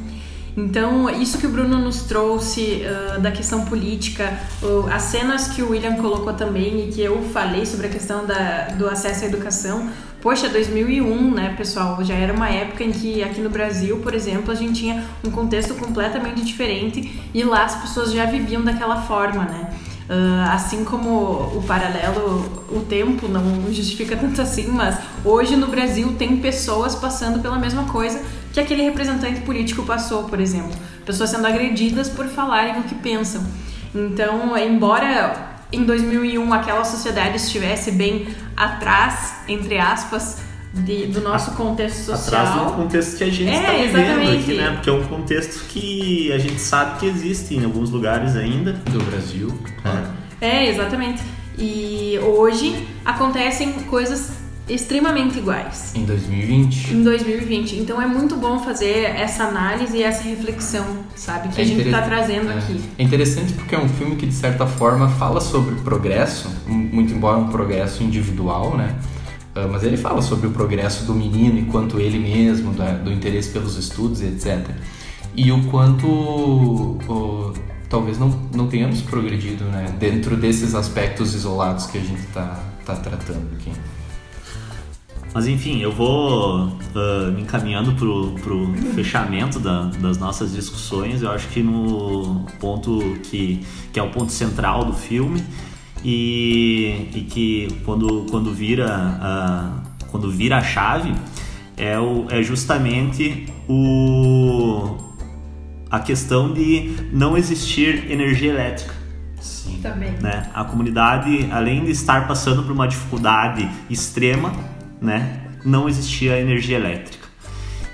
Então, 0.57 1.07
isso 1.07 1.37
que 1.37 1.45
o 1.45 1.49
Bruno 1.51 1.77
nos 1.77 2.01
trouxe 2.01 2.81
uh, 2.81 3.21
da 3.21 3.31
questão 3.31 3.63
política, 3.65 4.39
uh, 4.63 4.87
as 4.91 5.03
cenas 5.03 5.49
que 5.49 5.61
o 5.61 5.69
William 5.69 5.97
colocou 5.97 6.33
também 6.33 6.89
e 6.89 6.91
que 6.91 6.99
eu 6.99 7.21
falei 7.31 7.63
sobre 7.63 7.85
a 7.85 7.89
questão 7.91 8.25
da, 8.25 8.69
do 8.69 8.89
acesso 8.89 9.25
à 9.25 9.27
educação, 9.27 9.87
Poxa, 10.19 10.49
2001, 10.49 11.31
né, 11.31 11.53
pessoal? 11.55 12.03
Já 12.03 12.15
era 12.15 12.33
uma 12.33 12.49
época 12.49 12.83
em 12.83 12.91
que 12.91 13.23
aqui 13.23 13.39
no 13.39 13.51
Brasil, 13.51 13.99
por 13.99 14.15
exemplo, 14.15 14.51
a 14.51 14.55
gente 14.55 14.79
tinha 14.79 15.03
um 15.23 15.29
contexto 15.29 15.75
completamente 15.75 16.41
diferente 16.41 17.21
e 17.33 17.43
lá 17.43 17.63
as 17.63 17.75
pessoas 17.75 18.11
já 18.11 18.25
viviam 18.25 18.63
daquela 18.63 19.03
forma, 19.03 19.45
né? 19.45 19.69
Uh, 20.09 20.51
assim 20.51 20.83
como 20.83 21.09
o 21.55 21.63
paralelo, 21.67 22.65
o 22.71 22.79
tempo 22.79 23.27
não 23.27 23.71
justifica 23.71 24.15
tanto 24.15 24.41
assim, 24.41 24.67
mas 24.69 24.97
hoje 25.23 25.55
no 25.55 25.67
Brasil 25.67 26.15
tem 26.17 26.37
pessoas 26.37 26.95
passando 26.95 27.39
pela 27.39 27.59
mesma 27.59 27.83
coisa 27.83 28.19
que 28.57 28.61
aquele 28.61 28.83
representante 28.83 29.41
político 29.41 29.83
passou, 29.83 30.23
por 30.23 30.39
exemplo. 30.39 30.71
Pessoas 31.05 31.29
sendo 31.29 31.45
agredidas 31.45 32.09
por 32.09 32.25
falarem 32.25 32.79
o 32.79 32.83
que 32.83 32.95
pensam. 32.95 33.45
Então, 33.93 34.57
embora 34.57 35.59
em 35.71 35.83
2001 35.83 36.53
aquela 36.53 36.83
sociedade 36.83 37.37
estivesse 37.37 37.91
bem 37.91 38.27
atrás, 38.55 39.35
entre 39.47 39.77
aspas, 39.77 40.41
de, 40.73 41.05
do 41.07 41.21
nosso 41.21 41.51
contexto 41.51 42.05
social. 42.05 42.45
Atrás 42.45 42.65
do 42.65 42.73
contexto 42.73 43.17
que 43.17 43.23
a 43.23 43.31
gente 43.31 43.53
está 43.53 43.73
é, 43.73 43.87
vivendo 43.87 44.39
aqui, 44.39 44.53
né? 44.55 44.71
Porque 44.71 44.89
é 44.89 44.93
um 44.93 45.03
contexto 45.03 45.65
que 45.67 46.31
a 46.33 46.37
gente 46.37 46.59
sabe 46.59 46.99
que 46.99 47.05
existe 47.05 47.55
em 47.55 47.63
alguns 47.63 47.89
lugares 47.91 48.35
ainda. 48.35 48.73
Do 48.73 49.03
Brasil. 49.03 49.55
É, 50.41 50.47
é 50.47 50.69
exatamente. 50.69 51.21
E 51.57 52.19
hoje 52.23 52.87
acontecem 53.05 53.73
coisas 53.83 54.46
extremamente 54.69 55.37
iguais. 55.37 55.93
Em 55.95 56.05
2020. 56.05 56.93
Em 56.93 57.03
2020. 57.03 57.75
Então 57.77 58.01
é 58.01 58.07
muito 58.07 58.35
bom 58.35 58.59
fazer 58.59 59.03
essa 59.03 59.45
análise 59.45 59.97
e 59.97 60.03
essa 60.03 60.23
reflexão, 60.23 60.85
sabe? 61.15 61.49
Que 61.49 61.61
é 61.61 61.63
a 61.63 61.67
gente 61.67 61.81
está 61.81 62.01
trazendo 62.01 62.51
é. 62.51 62.57
aqui. 62.57 62.81
É 62.97 63.03
interessante 63.03 63.53
porque 63.53 63.75
é 63.75 63.79
um 63.79 63.89
filme 63.89 64.15
que, 64.15 64.25
de 64.25 64.33
certa 64.33 64.67
forma, 64.67 65.09
fala 65.09 65.39
sobre 65.39 65.75
progresso, 65.75 66.49
muito 66.67 67.13
embora 67.13 67.37
um 67.37 67.47
progresso 67.47 68.03
individual, 68.03 68.75
né? 68.77 68.95
Ah, 69.57 69.67
mas 69.67 69.83
ele 69.83 69.97
fala 69.97 70.21
sobre 70.21 70.47
o 70.47 70.51
progresso 70.51 71.05
do 71.05 71.13
menino 71.13 71.57
enquanto 71.57 71.99
ele 71.99 72.19
mesmo, 72.19 72.73
do 73.03 73.11
interesse 73.11 73.49
pelos 73.49 73.75
estudos, 73.77 74.21
etc. 74.21 74.67
E 75.35 75.51
o 75.51 75.63
quanto 75.65 76.97
talvez 77.89 78.19
não, 78.19 78.29
não 78.53 78.67
tenhamos 78.67 79.01
progredido 79.01 79.63
né? 79.65 79.85
dentro 79.99 80.35
desses 80.35 80.75
aspectos 80.75 81.33
isolados 81.33 81.85
que 81.85 81.97
a 81.97 82.01
gente 82.01 82.19
está 82.19 82.59
tá 82.85 82.95
tratando 82.95 83.47
aqui. 83.55 83.71
Mas 85.37 85.47
enfim, 85.47 85.81
eu 85.81 85.91
vou 85.91 86.65
uh, 86.65 87.31
me 87.31 87.43
encaminhando 87.43 87.93
pro, 87.93 88.31
pro 88.41 88.73
fechamento 88.95 89.59
da, 89.59 89.83
das 89.83 90.17
nossas 90.17 90.51
discussões. 90.51 91.21
Eu 91.21 91.29
acho 91.29 91.47
que 91.49 91.61
no 91.61 92.43
ponto 92.59 93.19
que, 93.21 93.63
que 93.93 93.99
é 93.99 94.01
o 94.01 94.09
ponto 94.09 94.31
central 94.31 94.83
do 94.83 94.93
filme 94.93 95.43
e, 96.03 97.07
e 97.13 97.21
que 97.21 97.67
quando, 97.85 98.25
quando, 98.31 98.51
vira, 98.51 98.89
uh, 98.89 100.07
quando 100.07 100.31
vira 100.31 100.57
a 100.57 100.63
chave 100.63 101.13
é, 101.77 101.99
o, 101.99 102.25
é 102.31 102.41
justamente 102.41 103.45
o, 103.69 104.97
a 105.87 105.99
questão 105.99 106.51
de 106.51 106.95
não 107.13 107.37
existir 107.37 108.09
energia 108.09 108.49
elétrica. 108.49 108.95
Sim. 109.39 109.81
Também. 109.83 110.13
Né? 110.13 110.49
A 110.51 110.63
comunidade, 110.63 111.47
além 111.51 111.85
de 111.85 111.91
estar 111.91 112.27
passando 112.27 112.63
por 112.63 112.71
uma 112.71 112.87
dificuldade 112.87 113.69
extrema, 113.87 114.76
né? 115.01 115.41
Não 115.63 115.87
existia 115.87 116.39
energia 116.39 116.77
elétrica. 116.77 117.27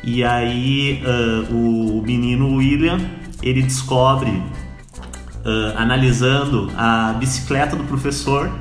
E 0.04 0.24
aí 0.24 1.02
uh, 1.06 1.54
o 1.56 2.02
menino 2.02 2.56
William 2.56 3.00
ele 3.42 3.62
descobre, 3.62 4.32
uh, 4.32 5.78
analisando 5.78 6.72
a 6.78 7.14
bicicleta 7.14 7.76
do 7.76 7.84
professor, 7.86 8.52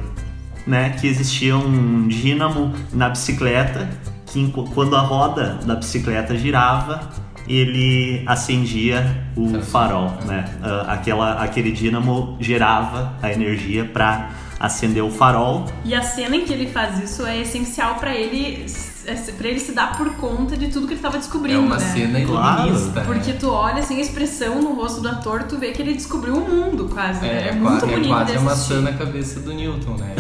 né, 0.67 0.91
que 0.91 1.09
existia 1.09 1.57
um 1.57 2.07
dínamo 2.07 2.73
na 2.93 3.09
bicicleta 3.09 3.89
que 4.27 4.53
quando 4.73 4.95
a 4.97 5.01
roda 5.01 5.59
da 5.65 5.75
bicicleta 5.75 6.37
girava 6.37 7.11
ele 7.49 8.23
acendia 8.27 9.27
o 9.37 9.61
farol, 9.61 10.13
né? 10.25 10.45
Uh, 10.61 10.91
aquela, 10.91 11.43
aquele 11.43 11.73
dínamo 11.73 12.37
gerava 12.41 13.15
a 13.21 13.33
energia 13.33 13.85
para 13.85 14.31
acender 14.63 15.03
o 15.03 15.11
farol. 15.11 15.67
E 15.85 15.93
a 15.93 16.03
cena 16.03 16.37
em 16.37 16.45
que 16.45 16.53
ele 16.53 16.69
faz 16.69 17.03
isso 17.03 17.27
é 17.27 17.41
essencial 17.41 17.97
para 17.97 18.15
ele 18.15 18.65
é, 19.05 19.15
para 19.15 19.49
ele 19.49 19.59
se 19.59 19.73
dar 19.73 19.97
por 19.97 20.15
conta 20.15 20.57
de 20.57 20.69
tudo 20.69 20.87
que 20.87 20.93
ele 20.93 21.01
estava 21.01 21.19
descobrindo, 21.19 21.59
É 21.59 21.61
uma 21.61 21.77
né? 21.77 21.93
cena 21.93 22.21
iluminista. 22.21 22.93
Claro. 22.93 23.07
Porque 23.09 23.33
tu 23.33 23.51
olha 23.51 23.81
assim 23.81 23.97
a 23.97 24.01
expressão 24.01 24.63
no 24.63 24.75
rosto 24.75 25.01
do 25.01 25.09
ator, 25.09 25.43
tu 25.43 25.59
vê 25.59 25.73
que 25.73 25.83
ele 25.83 25.95
descobriu 25.95 26.37
o 26.37 26.49
mundo 26.49 26.89
quase. 26.89 27.21
Né? 27.21 27.29
É, 27.29 27.47
é, 27.47 27.49
é 27.49 27.53
muito 27.53 27.85
bonito. 27.85 28.07
É 28.07 28.09
quase 28.09 28.37
a 28.37 28.41
maçã 28.41 28.81
na 28.81 28.93
cabeça 28.93 29.41
do 29.41 29.53
Newton, 29.53 29.97
né? 29.97 30.15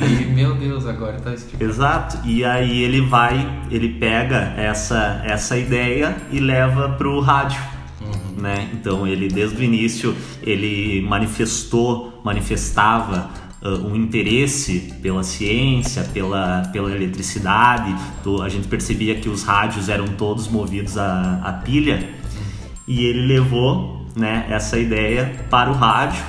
Ele, 0.00 0.32
meu 0.32 0.54
Deus, 0.54 0.86
agora 0.86 1.20
tá 1.20 1.34
explicado. 1.34 1.70
Exato. 1.70 2.18
E 2.24 2.42
aí 2.44 2.82
ele 2.82 3.02
vai, 3.02 3.62
ele 3.70 3.90
pega 3.90 4.54
essa 4.56 5.20
essa 5.24 5.58
ideia 5.58 6.16
e 6.30 6.40
leva 6.40 6.90
pro 6.96 7.20
rádio. 7.20 7.60
Uhum. 8.00 8.40
Né? 8.40 8.70
Então 8.72 9.06
ele 9.06 9.28
desde 9.28 9.56
o 9.58 9.62
início 9.62 10.16
ele 10.42 11.02
manifestou, 11.02 12.20
manifestava 12.24 13.43
uh, 13.64 13.86
um 13.86 13.96
interesse 13.96 14.92
pela 15.00 15.22
ciência, 15.22 16.04
pela, 16.12 16.68
pela 16.72 16.94
eletricidade. 16.94 17.94
A 18.42 18.48
gente 18.48 18.68
percebia 18.68 19.14
que 19.14 19.28
os 19.28 19.42
rádios 19.42 19.88
eram 19.88 20.08
todos 20.08 20.46
movidos 20.48 20.98
a, 20.98 21.40
a 21.42 21.52
pilha 21.52 22.08
e 22.86 23.06
ele 23.06 23.26
levou 23.26 24.06
né, 24.14 24.46
essa 24.48 24.78
ideia 24.78 25.46
para 25.50 25.70
o 25.70 25.74
rádio, 25.74 26.22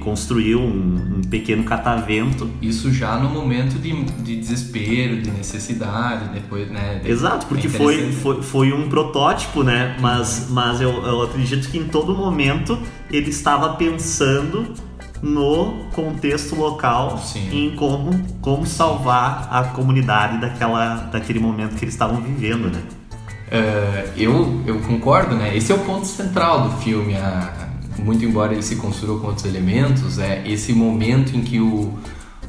construiu 0.00 0.60
um, 0.60 1.18
um, 1.18 1.20
pequeno 1.22 1.62
catavento. 1.62 2.50
Isso 2.60 2.92
já 2.92 3.16
no 3.16 3.30
momento 3.30 3.78
de, 3.78 3.92
de 4.22 4.36
desespero, 4.36 5.22
de 5.22 5.30
necessidade, 5.30 6.30
depois, 6.34 6.68
né? 6.68 6.98
De, 6.98 7.08
Exato, 7.08 7.46
porque 7.46 7.68
é 7.68 7.70
foi, 7.70 8.10
foi, 8.10 8.42
foi 8.42 8.72
um 8.72 8.88
protótipo, 8.88 9.62
né? 9.62 9.96
Mas, 10.00 10.48
mas 10.50 10.80
eu, 10.80 10.90
eu 11.04 11.22
acredito 11.22 11.70
que 11.70 11.78
em 11.78 11.84
todo 11.84 12.12
momento 12.12 12.76
ele 13.08 13.30
estava 13.30 13.74
pensando 13.74 14.74
no 15.22 15.86
contexto 15.94 16.54
local 16.54 17.18
Sim. 17.18 17.48
em 17.52 17.76
como, 17.76 18.18
como 18.40 18.66
salvar 18.66 19.48
a 19.50 19.64
comunidade 19.64 20.40
daquela, 20.40 20.96
daquele 21.12 21.38
momento 21.38 21.76
que 21.76 21.84
eles 21.84 21.94
estavam 21.94 22.20
vivendo, 22.20 22.70
né? 22.70 22.82
Uh, 23.48 24.12
eu, 24.16 24.62
eu 24.66 24.80
concordo, 24.80 25.34
né? 25.34 25.56
Esse 25.56 25.72
é 25.72 25.74
o 25.74 25.78
ponto 25.78 26.06
central 26.06 26.68
do 26.68 26.76
filme. 26.78 27.16
A, 27.16 27.68
muito 27.98 28.24
embora 28.24 28.52
ele 28.52 28.62
se 28.62 28.76
construa 28.76 29.18
com 29.18 29.26
outros 29.26 29.44
elementos, 29.44 30.18
é 30.18 30.42
esse 30.46 30.72
momento 30.72 31.36
em 31.36 31.42
que 31.42 31.58
o 31.58 31.92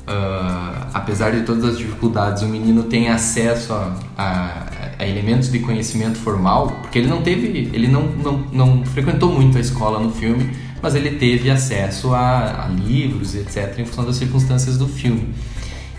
uh, 0.10 0.88
apesar 0.94 1.32
de 1.32 1.42
todas 1.42 1.64
as 1.64 1.78
dificuldades, 1.78 2.42
o 2.42 2.48
menino 2.48 2.84
tem 2.84 3.10
acesso 3.10 3.74
a, 3.74 3.96
a, 4.18 4.66
a, 4.98 5.08
elementos 5.08 5.52
de 5.52 5.60
conhecimento 5.60 6.18
formal, 6.18 6.68
porque 6.82 6.98
ele 6.98 7.08
não 7.08 7.22
teve, 7.22 7.70
ele 7.72 7.88
não, 7.88 8.04
não, 8.04 8.44
não 8.52 8.86
frequentou 8.86 9.32
muito 9.32 9.58
a 9.58 9.62
escola 9.62 10.00
no 10.00 10.12
filme, 10.12 10.52
mas 10.82 10.96
ele 10.96 11.12
teve 11.12 11.50
acesso 11.50 12.14
a, 12.14 12.66
a 12.66 12.68
livros, 12.68 13.36
etc., 13.36 13.80
em 13.80 13.86
função 13.86 14.06
das 14.06 14.16
circunstâncias 14.16 14.78
do 14.78 14.88
filme. 14.88 15.34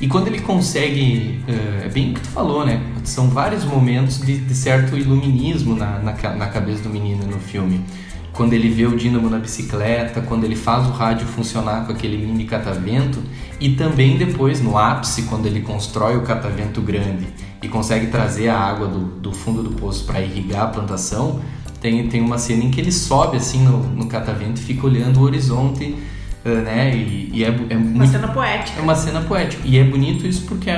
E 0.01 0.09
quando 0.09 0.29
ele 0.29 0.41
consegue, 0.41 1.41
eh, 1.47 1.83
é 1.85 1.89
bem 1.91 2.13
o 2.13 2.15
que 2.15 2.21
tu 2.21 2.29
falou, 2.29 2.65
né? 2.65 2.83
São 3.05 3.29
vários 3.29 3.65
momentos 3.65 4.19
de, 4.19 4.39
de 4.39 4.55
certo 4.55 4.97
iluminismo 4.97 5.77
na, 5.77 5.99
na, 5.99 6.13
na, 6.13 6.47
cabeça 6.47 6.83
do 6.83 6.89
menino 6.89 7.27
no 7.27 7.39
filme. 7.39 7.85
Quando 8.33 8.55
ele 8.55 8.71
vê 8.71 8.87
o 8.87 8.97
dínamo 8.97 9.29
na 9.29 9.39
bicicleta, 9.39 10.23
quando 10.23 10.45
ele 10.45 10.57
faz 10.57 10.87
o 10.87 10.91
rádio 10.91 11.27
funcionar 11.27 11.85
com 11.85 11.93
aquele 11.93 12.17
mini 12.17 12.45
catavento, 12.45 13.23
e 13.61 13.75
também 13.75 14.17
depois, 14.17 14.63
no 14.63 14.79
ápice, 14.79 15.25
quando 15.25 15.45
ele 15.45 15.61
constrói 15.61 16.17
o 16.17 16.23
catavento 16.23 16.81
grande 16.81 17.27
e 17.63 17.69
consegue 17.69 18.07
trazer 18.07 18.49
a 18.49 18.59
água 18.59 18.89
do, 18.89 19.01
do 19.01 19.33
fundo 19.33 19.63
do 19.63 19.73
poço 19.73 20.07
para 20.07 20.23
irrigar 20.23 20.63
a 20.63 20.67
plantação, 20.69 21.43
tem, 21.81 22.07
tem 22.09 22.21
uma 22.21 22.39
cena 22.39 22.65
em 22.65 22.71
que 22.71 22.81
ele 22.81 22.93
sobe 22.93 23.39
assim 23.39 23.63
no, 23.63 23.79
no 23.79 24.07
catavento 24.07 24.61
e 24.61 24.65
fica 24.65 24.87
olhando 24.87 25.19
o 25.19 25.23
horizonte, 25.23 25.97
uh, 26.45 26.49
né? 26.49 26.95
E, 26.95 27.31
e 27.33 27.45
é, 27.45 27.49
é 27.49 27.77
uma 27.77 27.85
muito, 27.85 28.13
cena 28.13 28.29
poética. 28.29 28.79
É 28.79 28.83
uma 28.83 28.95
cena 28.95 29.21
poética. 29.23 29.63
E 29.67 29.79
é 29.79 29.85
bonito 29.85 30.27
isso 30.27 30.43
porque 30.47 30.69
é, 30.69 30.75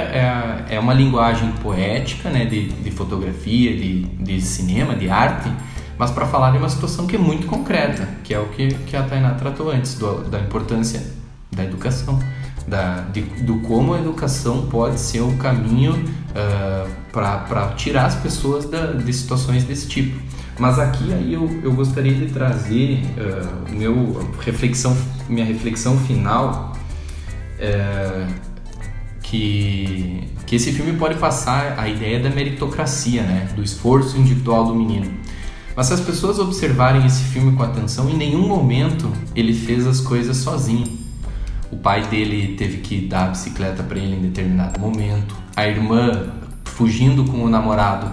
é, 0.69 0.77
é 0.77 0.81
uma 0.81 0.95
linguagem 0.95 1.51
poética, 1.63 2.31
né? 2.31 2.45
De, 2.45 2.69
de 2.69 2.91
fotografia, 2.91 3.77
de, 3.77 4.03
de 4.05 4.41
cinema, 4.41 4.95
de 4.95 5.11
arte, 5.11 5.51
mas 5.99 6.11
para 6.11 6.27
falar 6.27 6.53
de 6.53 6.59
uma 6.59 6.69
situação 6.69 7.07
que 7.07 7.17
é 7.17 7.19
muito 7.19 7.47
concreta, 7.47 8.09
que 8.23 8.33
é 8.33 8.39
o 8.39 8.47
que, 8.49 8.69
que 8.87 8.97
a 8.97 9.03
Tainá 9.03 9.31
tratou 9.35 9.71
antes, 9.71 9.95
do, 9.95 10.23
da 10.25 10.41
importância 10.41 11.03
da 11.51 11.65
educação. 11.65 12.19
Da, 12.67 13.01
de, 13.13 13.23
do 13.43 13.59
como 13.59 13.93
a 13.93 13.99
educação 13.99 14.67
pode 14.71 15.01
ser 15.01 15.21
o 15.21 15.37
caminho 15.37 15.95
uh, 15.95 16.89
para 17.11 17.73
tirar 17.77 18.07
as 18.07 18.15
pessoas 18.15 18.67
da, 18.67 18.93
de 18.93 19.13
situações 19.13 19.65
desse 19.65 19.89
tipo. 19.89 20.17
Mas 20.63 20.79
aqui 20.79 21.13
aí 21.13 21.33
eu, 21.33 21.61
eu 21.65 21.73
gostaria 21.73 22.15
de 22.15 22.27
trazer 22.27 23.03
uh, 23.19 23.77
meu 23.77 24.25
reflexão, 24.39 24.97
minha 25.29 25.45
reflexão 25.45 25.99
final 25.99 26.77
uh, 27.59 28.33
que, 29.21 30.23
que 30.47 30.55
esse 30.55 30.71
filme 30.71 30.93
pode 30.93 31.17
passar 31.17 31.77
a 31.77 31.89
ideia 31.89 32.21
da 32.21 32.31
meritocracia, 32.31 33.25
né? 33.25 33.49
do 33.57 33.63
esforço 33.65 34.17
individual 34.17 34.67
do 34.67 34.73
menino. 34.77 35.11
Mas 35.75 35.89
se 35.89 35.95
as 35.95 36.01
pessoas 36.01 36.39
observarem 36.39 37.05
esse 37.07 37.25
filme 37.25 37.57
com 37.57 37.65
atenção, 37.65 38.09
em 38.09 38.17
nenhum 38.17 38.47
momento 38.47 39.13
ele 39.35 39.53
fez 39.53 39.85
as 39.85 40.01
coisas 40.01 40.37
sozinho. 40.37 40.97
O 41.73 41.77
pai 41.77 42.07
dele 42.07 42.55
teve 42.55 42.77
que 42.77 43.01
dar 43.01 43.25
a 43.25 43.29
bicicleta 43.31 43.83
para 43.83 43.99
ele 43.99 44.15
em 44.15 44.21
determinado 44.21 44.79
momento. 44.79 45.35
A 45.57 45.67
irmã, 45.67 46.31
fugindo 46.67 47.25
com 47.25 47.43
o 47.43 47.49
namorado, 47.49 48.13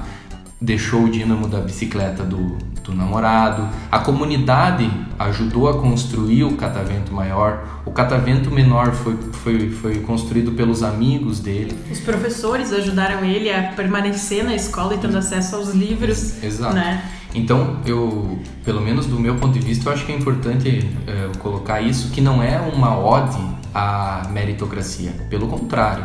deixou 0.62 1.04
o 1.04 1.10
dínamo 1.10 1.48
da 1.48 1.60
bicicleta 1.60 2.24
do, 2.24 2.58
do 2.84 2.93
namorado. 2.93 3.67
A 3.91 4.00
comunidade 4.00 4.89
ajudou 5.17 5.69
a 5.69 5.80
construir 5.80 6.43
o 6.43 6.58
catavento 6.58 7.13
maior. 7.13 7.82
O 7.86 7.91
catavento 7.91 8.52
menor 8.52 8.91
foi, 8.91 9.17
foi, 9.32 9.69
foi 9.69 9.95
construído 10.00 10.52
pelos 10.52 10.84
amigos 10.84 11.39
dele. 11.39 11.78
Os 11.91 12.00
professores 12.00 12.74
ajudaram 12.74 13.24
ele 13.24 13.52
a 13.52 13.72
permanecer 13.74 14.43
na 14.43 14.56
escola 14.56 14.95
e 14.95 14.98
tendo 14.98 15.17
acesso 15.17 15.56
aos 15.56 15.69
livros. 15.69 16.43
Exato. 16.43 16.76
Né? 16.76 17.04
Então, 17.34 17.78
eu, 17.86 18.39
pelo 18.65 18.82
menos 18.82 19.06
do 19.06 19.19
meu 19.19 19.36
ponto 19.36 19.54
de 19.54 19.63
vista, 19.65 19.88
eu 19.88 19.93
acho 19.93 20.06
que 20.06 20.12
é 20.12 20.15
importante 20.15 20.89
é, 21.06 21.38
colocar 21.38 21.80
isso, 21.80 22.10
que 22.10 22.22
não 22.22 22.41
é 22.41 22.60
uma 22.60 22.98
ode 22.98 23.39
à 23.74 24.28
meritocracia. 24.32 25.12
Pelo 25.30 25.48
contrário, 25.48 26.04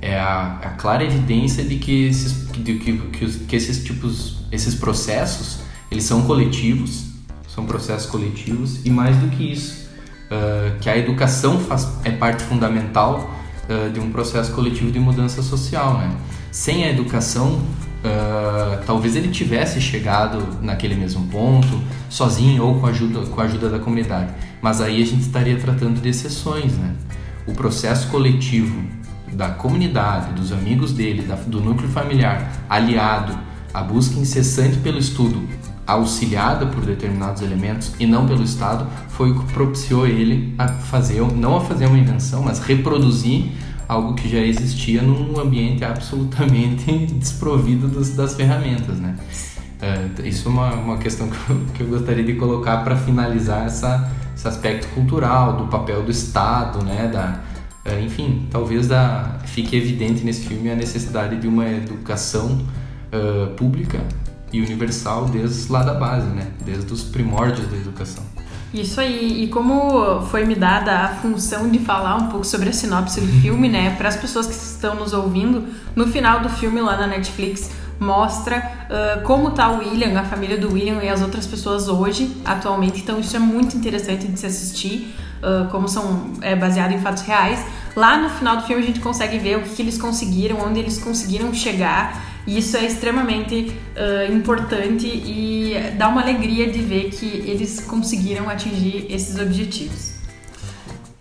é 0.00 0.18
a, 0.18 0.58
a 0.62 0.70
clara 0.70 1.04
evidência 1.04 1.64
de 1.64 1.76
que 1.76 2.06
esses, 2.06 2.46
de 2.52 2.74
que, 2.74 2.98
que, 2.98 3.26
que 3.26 3.56
esses 3.56 3.84
tipos, 3.84 4.38
esses 4.52 4.74
processos, 4.74 5.60
eles 5.90 6.04
são 6.04 6.22
coletivos, 6.22 7.06
são 7.48 7.66
processos 7.66 8.08
coletivos 8.08 8.84
e 8.84 8.90
mais 8.90 9.16
do 9.16 9.28
que 9.28 9.52
isso, 9.52 9.88
uh, 10.30 10.78
que 10.80 10.88
a 10.88 10.96
educação 10.96 11.58
faz, 11.58 11.88
é 12.04 12.10
parte 12.10 12.42
fundamental 12.44 13.30
uh, 13.68 13.90
de 13.90 13.98
um 13.98 14.10
processo 14.10 14.52
coletivo 14.52 14.90
de 14.90 15.00
mudança 15.00 15.42
social, 15.42 15.98
né? 15.98 16.16
Sem 16.52 16.84
a 16.84 16.90
educação, 16.90 17.54
uh, 17.54 18.84
talvez 18.86 19.16
ele 19.16 19.28
tivesse 19.28 19.80
chegado 19.80 20.62
naquele 20.62 20.94
mesmo 20.94 21.26
ponto, 21.26 21.80
sozinho 22.08 22.64
ou 22.64 22.80
com 22.80 22.86
a 22.86 22.90
ajuda, 22.90 23.26
com 23.26 23.40
ajuda 23.40 23.68
da 23.68 23.78
comunidade. 23.78 24.32
Mas 24.62 24.80
aí 24.80 25.02
a 25.02 25.06
gente 25.06 25.22
estaria 25.22 25.58
tratando 25.58 26.00
de 26.00 26.08
exceções, 26.08 26.72
né? 26.76 26.94
O 27.46 27.52
processo 27.54 28.08
coletivo 28.08 28.97
da 29.32 29.50
comunidade, 29.50 30.32
dos 30.32 30.52
amigos 30.52 30.92
dele, 30.92 31.22
da, 31.22 31.34
do 31.34 31.60
núcleo 31.60 31.88
familiar, 31.88 32.52
aliado 32.68 33.38
à 33.72 33.82
busca 33.82 34.18
incessante 34.18 34.76
pelo 34.78 34.98
estudo, 34.98 35.42
auxiliada 35.86 36.66
por 36.66 36.84
determinados 36.84 37.40
elementos 37.40 37.92
e 37.98 38.06
não 38.06 38.26
pelo 38.26 38.42
Estado, 38.42 38.86
foi 39.08 39.30
o 39.30 39.40
que 39.40 39.52
propiciou 39.52 40.06
ele 40.06 40.54
a 40.58 40.68
fazer, 40.68 41.20
não 41.32 41.56
a 41.56 41.60
fazer 41.60 41.86
uma 41.86 41.98
invenção, 41.98 42.42
mas 42.42 42.58
reproduzir 42.58 43.52
algo 43.88 44.14
que 44.14 44.28
já 44.28 44.38
existia 44.38 45.00
num 45.00 45.40
ambiente 45.40 45.82
absolutamente 45.82 46.94
desprovido 47.16 47.88
das, 47.88 48.10
das 48.10 48.34
ferramentas, 48.34 48.98
né? 48.98 49.16
Uh, 49.80 50.26
isso 50.26 50.48
é 50.48 50.50
uma, 50.50 50.74
uma 50.74 50.98
questão 50.98 51.28
que 51.28 51.50
eu, 51.50 51.60
que 51.72 51.80
eu 51.82 51.86
gostaria 51.86 52.24
de 52.24 52.34
colocar 52.34 52.78
para 52.78 52.96
finalizar 52.96 53.64
essa, 53.64 54.10
esse 54.36 54.46
aspecto 54.46 54.88
cultural 54.88 55.56
do 55.56 55.68
papel 55.68 56.02
do 56.02 56.10
Estado, 56.10 56.84
né? 56.84 57.08
Da, 57.10 57.40
é, 57.84 58.00
enfim, 58.00 58.46
talvez 58.50 58.88
da, 58.88 59.38
fique 59.46 59.76
evidente 59.76 60.24
nesse 60.24 60.46
filme 60.46 60.70
a 60.70 60.76
necessidade 60.76 61.36
de 61.36 61.46
uma 61.48 61.68
educação 61.68 62.58
uh, 63.12 63.54
pública 63.54 64.00
e 64.52 64.60
universal 64.60 65.26
desde 65.26 65.70
lá 65.70 65.82
da 65.82 65.94
base, 65.94 66.28
né? 66.28 66.48
Desde 66.64 66.92
os 66.92 67.02
primórdios 67.02 67.66
da 67.68 67.76
educação. 67.76 68.24
Isso 68.72 69.00
aí, 69.00 69.44
e 69.44 69.48
como 69.48 70.20
foi 70.26 70.44
me 70.44 70.54
dada 70.54 70.92
a 70.92 71.08
função 71.08 71.70
de 71.70 71.78
falar 71.78 72.16
um 72.16 72.26
pouco 72.28 72.44
sobre 72.44 72.68
a 72.68 72.72
sinopse 72.72 73.20
do 73.20 73.26
filme, 73.40 73.68
né, 73.68 73.94
para 73.96 74.08
as 74.08 74.16
pessoas 74.16 74.46
que 74.46 74.52
estão 74.52 74.94
nos 74.94 75.14
ouvindo, 75.14 75.64
no 75.96 76.06
final 76.06 76.40
do 76.40 76.50
filme 76.50 76.80
lá 76.80 76.96
na 76.96 77.06
Netflix 77.06 77.70
mostra 77.98 78.58
uh, 78.58 79.22
como 79.22 79.50
tá 79.50 79.70
o 79.70 79.78
William, 79.78 80.18
a 80.20 80.24
família 80.24 80.56
do 80.56 80.72
William 80.72 81.02
e 81.02 81.08
as 81.08 81.20
outras 81.22 81.46
pessoas 81.46 81.88
hoje, 81.88 82.30
atualmente. 82.44 83.00
Então 83.00 83.18
isso 83.18 83.34
é 83.34 83.40
muito 83.40 83.76
interessante 83.76 84.28
de 84.28 84.38
se 84.38 84.46
assistir, 84.46 85.14
uh, 85.42 85.68
como 85.70 85.88
são 85.88 86.32
é 86.40 86.54
baseado 86.54 86.92
em 86.92 87.00
fatos 87.00 87.22
reais. 87.22 87.64
Lá 87.96 88.18
no 88.18 88.30
final 88.30 88.56
do 88.58 88.62
filme 88.64 88.82
a 88.82 88.86
gente 88.86 89.00
consegue 89.00 89.38
ver 89.38 89.58
o 89.58 89.62
que, 89.62 89.70
que 89.70 89.82
eles 89.82 89.98
conseguiram, 89.98 90.58
onde 90.60 90.78
eles 90.78 90.98
conseguiram 90.98 91.52
chegar. 91.52 92.26
E 92.46 92.58
isso 92.58 92.76
é 92.76 92.86
extremamente 92.86 93.74
uh, 93.94 94.32
importante 94.32 95.06
e 95.06 95.74
dá 95.98 96.08
uma 96.08 96.22
alegria 96.22 96.70
de 96.70 96.78
ver 96.78 97.10
que 97.10 97.26
eles 97.26 97.80
conseguiram 97.80 98.48
atingir 98.48 99.06
esses 99.10 99.38
objetivos. 99.38 100.18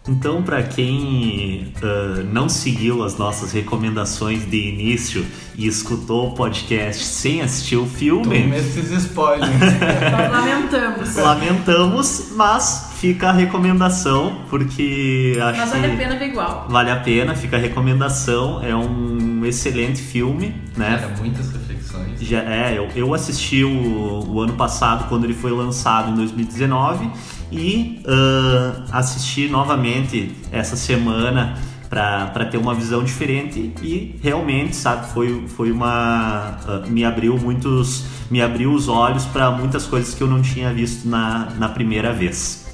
Então, 0.08 0.42
para 0.42 0.64
quem 0.64 1.74
uh, 1.84 2.24
não 2.32 2.48
seguiu 2.48 3.04
as 3.04 3.18
nossas 3.18 3.52
recomendações 3.52 4.50
de 4.50 4.70
início 4.70 5.26
e 5.58 5.68
escutou 5.68 6.30
o 6.30 6.32
podcast 6.32 7.04
sem 7.04 7.42
assistir 7.42 7.76
o 7.76 7.86
filme. 7.86 8.24
Tome 8.24 8.58
esses 8.58 8.90
spoilers. 8.92 9.50
Nós 9.52 10.32
lamentamos. 10.32 11.16
Lamentamos, 11.18 12.28
mas 12.32 12.87
fica 13.00 13.30
a 13.30 13.32
recomendação, 13.32 14.42
porque 14.50 15.38
acho 15.42 15.60
mas 15.60 15.70
vale 15.70 15.86
a 15.86 15.96
pena 15.96 16.16
ver 16.16 16.30
igual. 16.30 16.68
Vale 16.70 16.92
a 16.92 16.98
pena, 16.98 17.36
fica 17.36 17.56
a 17.56 17.60
recomendação. 17.60 18.64
É 18.64 18.76
um 18.76 19.46
excelente 19.46 20.02
filme, 20.02 20.56
né? 20.76 21.00
Era 21.02 21.16
muitas 21.18 21.52
reflexões. 21.52 22.20
Já, 22.20 22.40
é, 22.40 22.78
eu, 22.78 22.90
eu 22.96 23.14
assisti 23.14 23.64
o, 23.64 24.26
o 24.28 24.42
ano 24.42 24.54
passado, 24.54 25.08
quando 25.08 25.26
ele 25.26 25.34
foi 25.34 25.52
lançado 25.52 26.12
em 26.12 26.16
2019 26.16 27.10
e 27.52 28.02
uh, 28.06 28.84
assistir 28.92 29.50
novamente 29.50 30.36
essa 30.52 30.76
semana 30.76 31.56
para 31.90 32.46
ter 32.46 32.58
uma 32.58 32.74
visão 32.74 33.02
diferente 33.02 33.74
e 33.82 34.20
realmente 34.22 34.76
sabe 34.76 35.10
foi, 35.14 35.46
foi 35.48 35.72
uma 35.72 36.58
uh, 36.68 36.92
me 36.92 37.06
abriu 37.06 37.38
muitos 37.38 38.04
me 38.30 38.42
abriu 38.42 38.74
os 38.74 38.90
olhos 38.90 39.24
para 39.24 39.50
muitas 39.52 39.86
coisas 39.86 40.14
que 40.14 40.22
eu 40.22 40.28
não 40.28 40.42
tinha 40.42 40.74
visto 40.74 41.08
na, 41.08 41.48
na 41.58 41.70
primeira 41.70 42.12
vez 42.12 42.67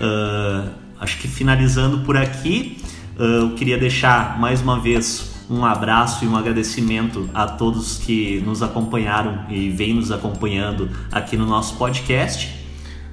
Uh, 0.00 0.70
acho 1.00 1.18
que 1.18 1.28
finalizando 1.28 2.00
por 2.00 2.16
aqui, 2.16 2.78
uh, 3.18 3.22
eu 3.22 3.54
queria 3.54 3.78
deixar 3.78 4.38
mais 4.38 4.60
uma 4.60 4.80
vez 4.80 5.38
um 5.50 5.64
abraço 5.64 6.24
e 6.24 6.28
um 6.28 6.36
agradecimento 6.36 7.28
a 7.32 7.46
todos 7.46 7.98
que 7.98 8.40
nos 8.40 8.62
acompanharam 8.62 9.46
e 9.48 9.70
vêm 9.70 9.94
nos 9.94 10.12
acompanhando 10.12 10.90
aqui 11.10 11.36
no 11.36 11.46
nosso 11.46 11.76
podcast. 11.76 12.56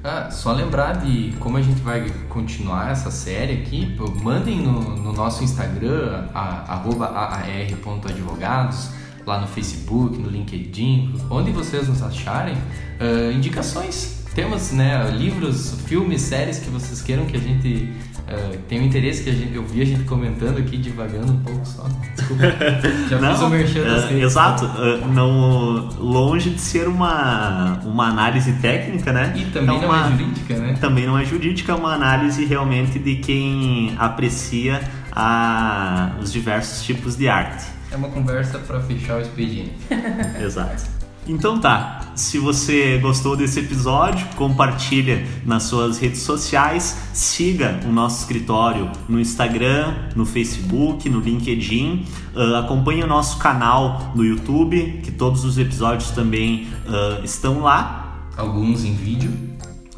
Ah, 0.03 0.29
só 0.29 0.51
lembrar 0.51 0.97
de 0.97 1.33
como 1.39 1.57
a 1.57 1.61
gente 1.61 1.81
vai 1.81 2.07
continuar 2.29 2.91
essa 2.91 3.09
série 3.09 3.53
aqui, 3.53 3.97
mandem 4.21 4.61
no, 4.61 4.95
no 4.97 5.11
nosso 5.11 5.43
Instagram, 5.43 6.27
aar.advogados, 6.31 8.91
lá 9.25 9.41
no 9.41 9.47
Facebook, 9.47 10.15
no 10.19 10.29
LinkedIn, 10.29 11.15
onde 11.27 11.51
vocês 11.51 11.87
nos 11.87 12.03
acharem, 12.03 12.53
uh, 12.53 13.31
indicações, 13.33 14.14
temas, 14.35 14.71
né, 14.71 15.09
livros, 15.17 15.75
filmes, 15.87 16.21
séries 16.21 16.59
que 16.59 16.69
vocês 16.69 17.01
queiram 17.01 17.25
que 17.25 17.37
a 17.37 17.39
gente 17.39 17.93
Uh, 18.25 18.57
tem 18.67 18.81
um 18.81 18.85
interesse 18.85 19.23
que 19.23 19.31
gente, 19.31 19.53
eu 19.53 19.63
vi 19.63 19.83
a 19.83 19.85
gente 19.85 20.03
comentando 20.05 20.57
aqui, 20.57 20.77
divagando 20.77 21.31
um 21.31 21.43
pouco 21.43 21.63
só. 21.63 21.87
Desculpa. 22.15 22.43
Já 23.07 23.21
não, 23.21 23.31
fiz 23.33 23.41
o 23.41 23.49
merchan 23.49 23.81
uh, 23.81 24.17
Exato. 24.17 24.65
Uh, 24.65 25.07
não, 25.13 25.89
longe 25.99 26.49
de 26.49 26.59
ser 26.59 26.87
uma, 26.87 27.79
uma 27.83 28.07
análise 28.07 28.51
técnica, 28.53 29.13
né? 29.13 29.31
E 29.35 29.45
também 29.51 29.77
é 29.77 29.81
não 29.81 29.95
é 29.95 30.09
jurídica, 30.09 30.57
né? 30.57 30.77
Também 30.81 31.05
não 31.05 31.19
é 31.19 31.23
jurídica, 31.23 31.71
é 31.71 31.75
uma 31.75 31.93
análise 31.93 32.43
realmente 32.45 32.97
de 32.97 33.17
quem 33.17 33.93
aprecia 33.99 34.81
a, 35.11 36.15
os 36.19 36.33
diversos 36.33 36.83
tipos 36.83 37.15
de 37.15 37.29
arte. 37.29 37.63
É 37.91 37.95
uma 37.95 38.09
conversa 38.09 38.57
para 38.57 38.79
fechar 38.81 39.17
o 39.17 39.21
expediente. 39.21 39.75
Exato. 40.43 41.04
Então 41.27 41.59
tá, 41.59 42.11
se 42.15 42.37
você 42.37 42.97
gostou 42.99 43.35
desse 43.35 43.59
episódio, 43.59 44.27
compartilha 44.35 45.25
nas 45.45 45.63
suas 45.63 45.97
redes 45.97 46.21
sociais, 46.21 46.97
siga 47.13 47.79
o 47.85 47.91
nosso 47.91 48.21
escritório 48.21 48.91
no 49.09 49.19
Instagram, 49.19 49.93
no 50.15 50.25
Facebook, 50.25 51.09
no 51.09 51.19
LinkedIn, 51.19 52.05
uh, 52.35 52.55
acompanhe 52.57 53.03
o 53.03 53.07
nosso 53.07 53.37
canal 53.39 54.11
no 54.15 54.23
YouTube, 54.23 55.01
que 55.03 55.11
todos 55.11 55.43
os 55.43 55.57
episódios 55.57 56.11
também 56.11 56.67
uh, 56.85 57.23
estão 57.23 57.61
lá. 57.61 58.27
Alguns 58.37 58.83
em 58.83 58.93
vídeo. 58.93 59.31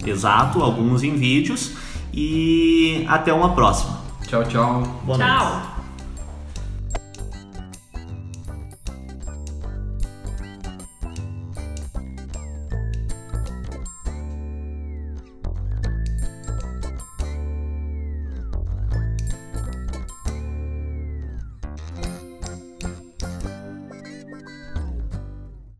Exato, 0.06 0.62
alguns 0.62 1.04
em 1.04 1.16
vídeos. 1.16 1.74
E 2.14 3.06
até 3.08 3.34
uma 3.34 3.54
próxima. 3.54 4.00
Tchau, 4.28 4.44
tchau. 4.46 5.02
Boa 5.06 5.18
tchau. 5.18 5.50
Noite. 5.50 5.77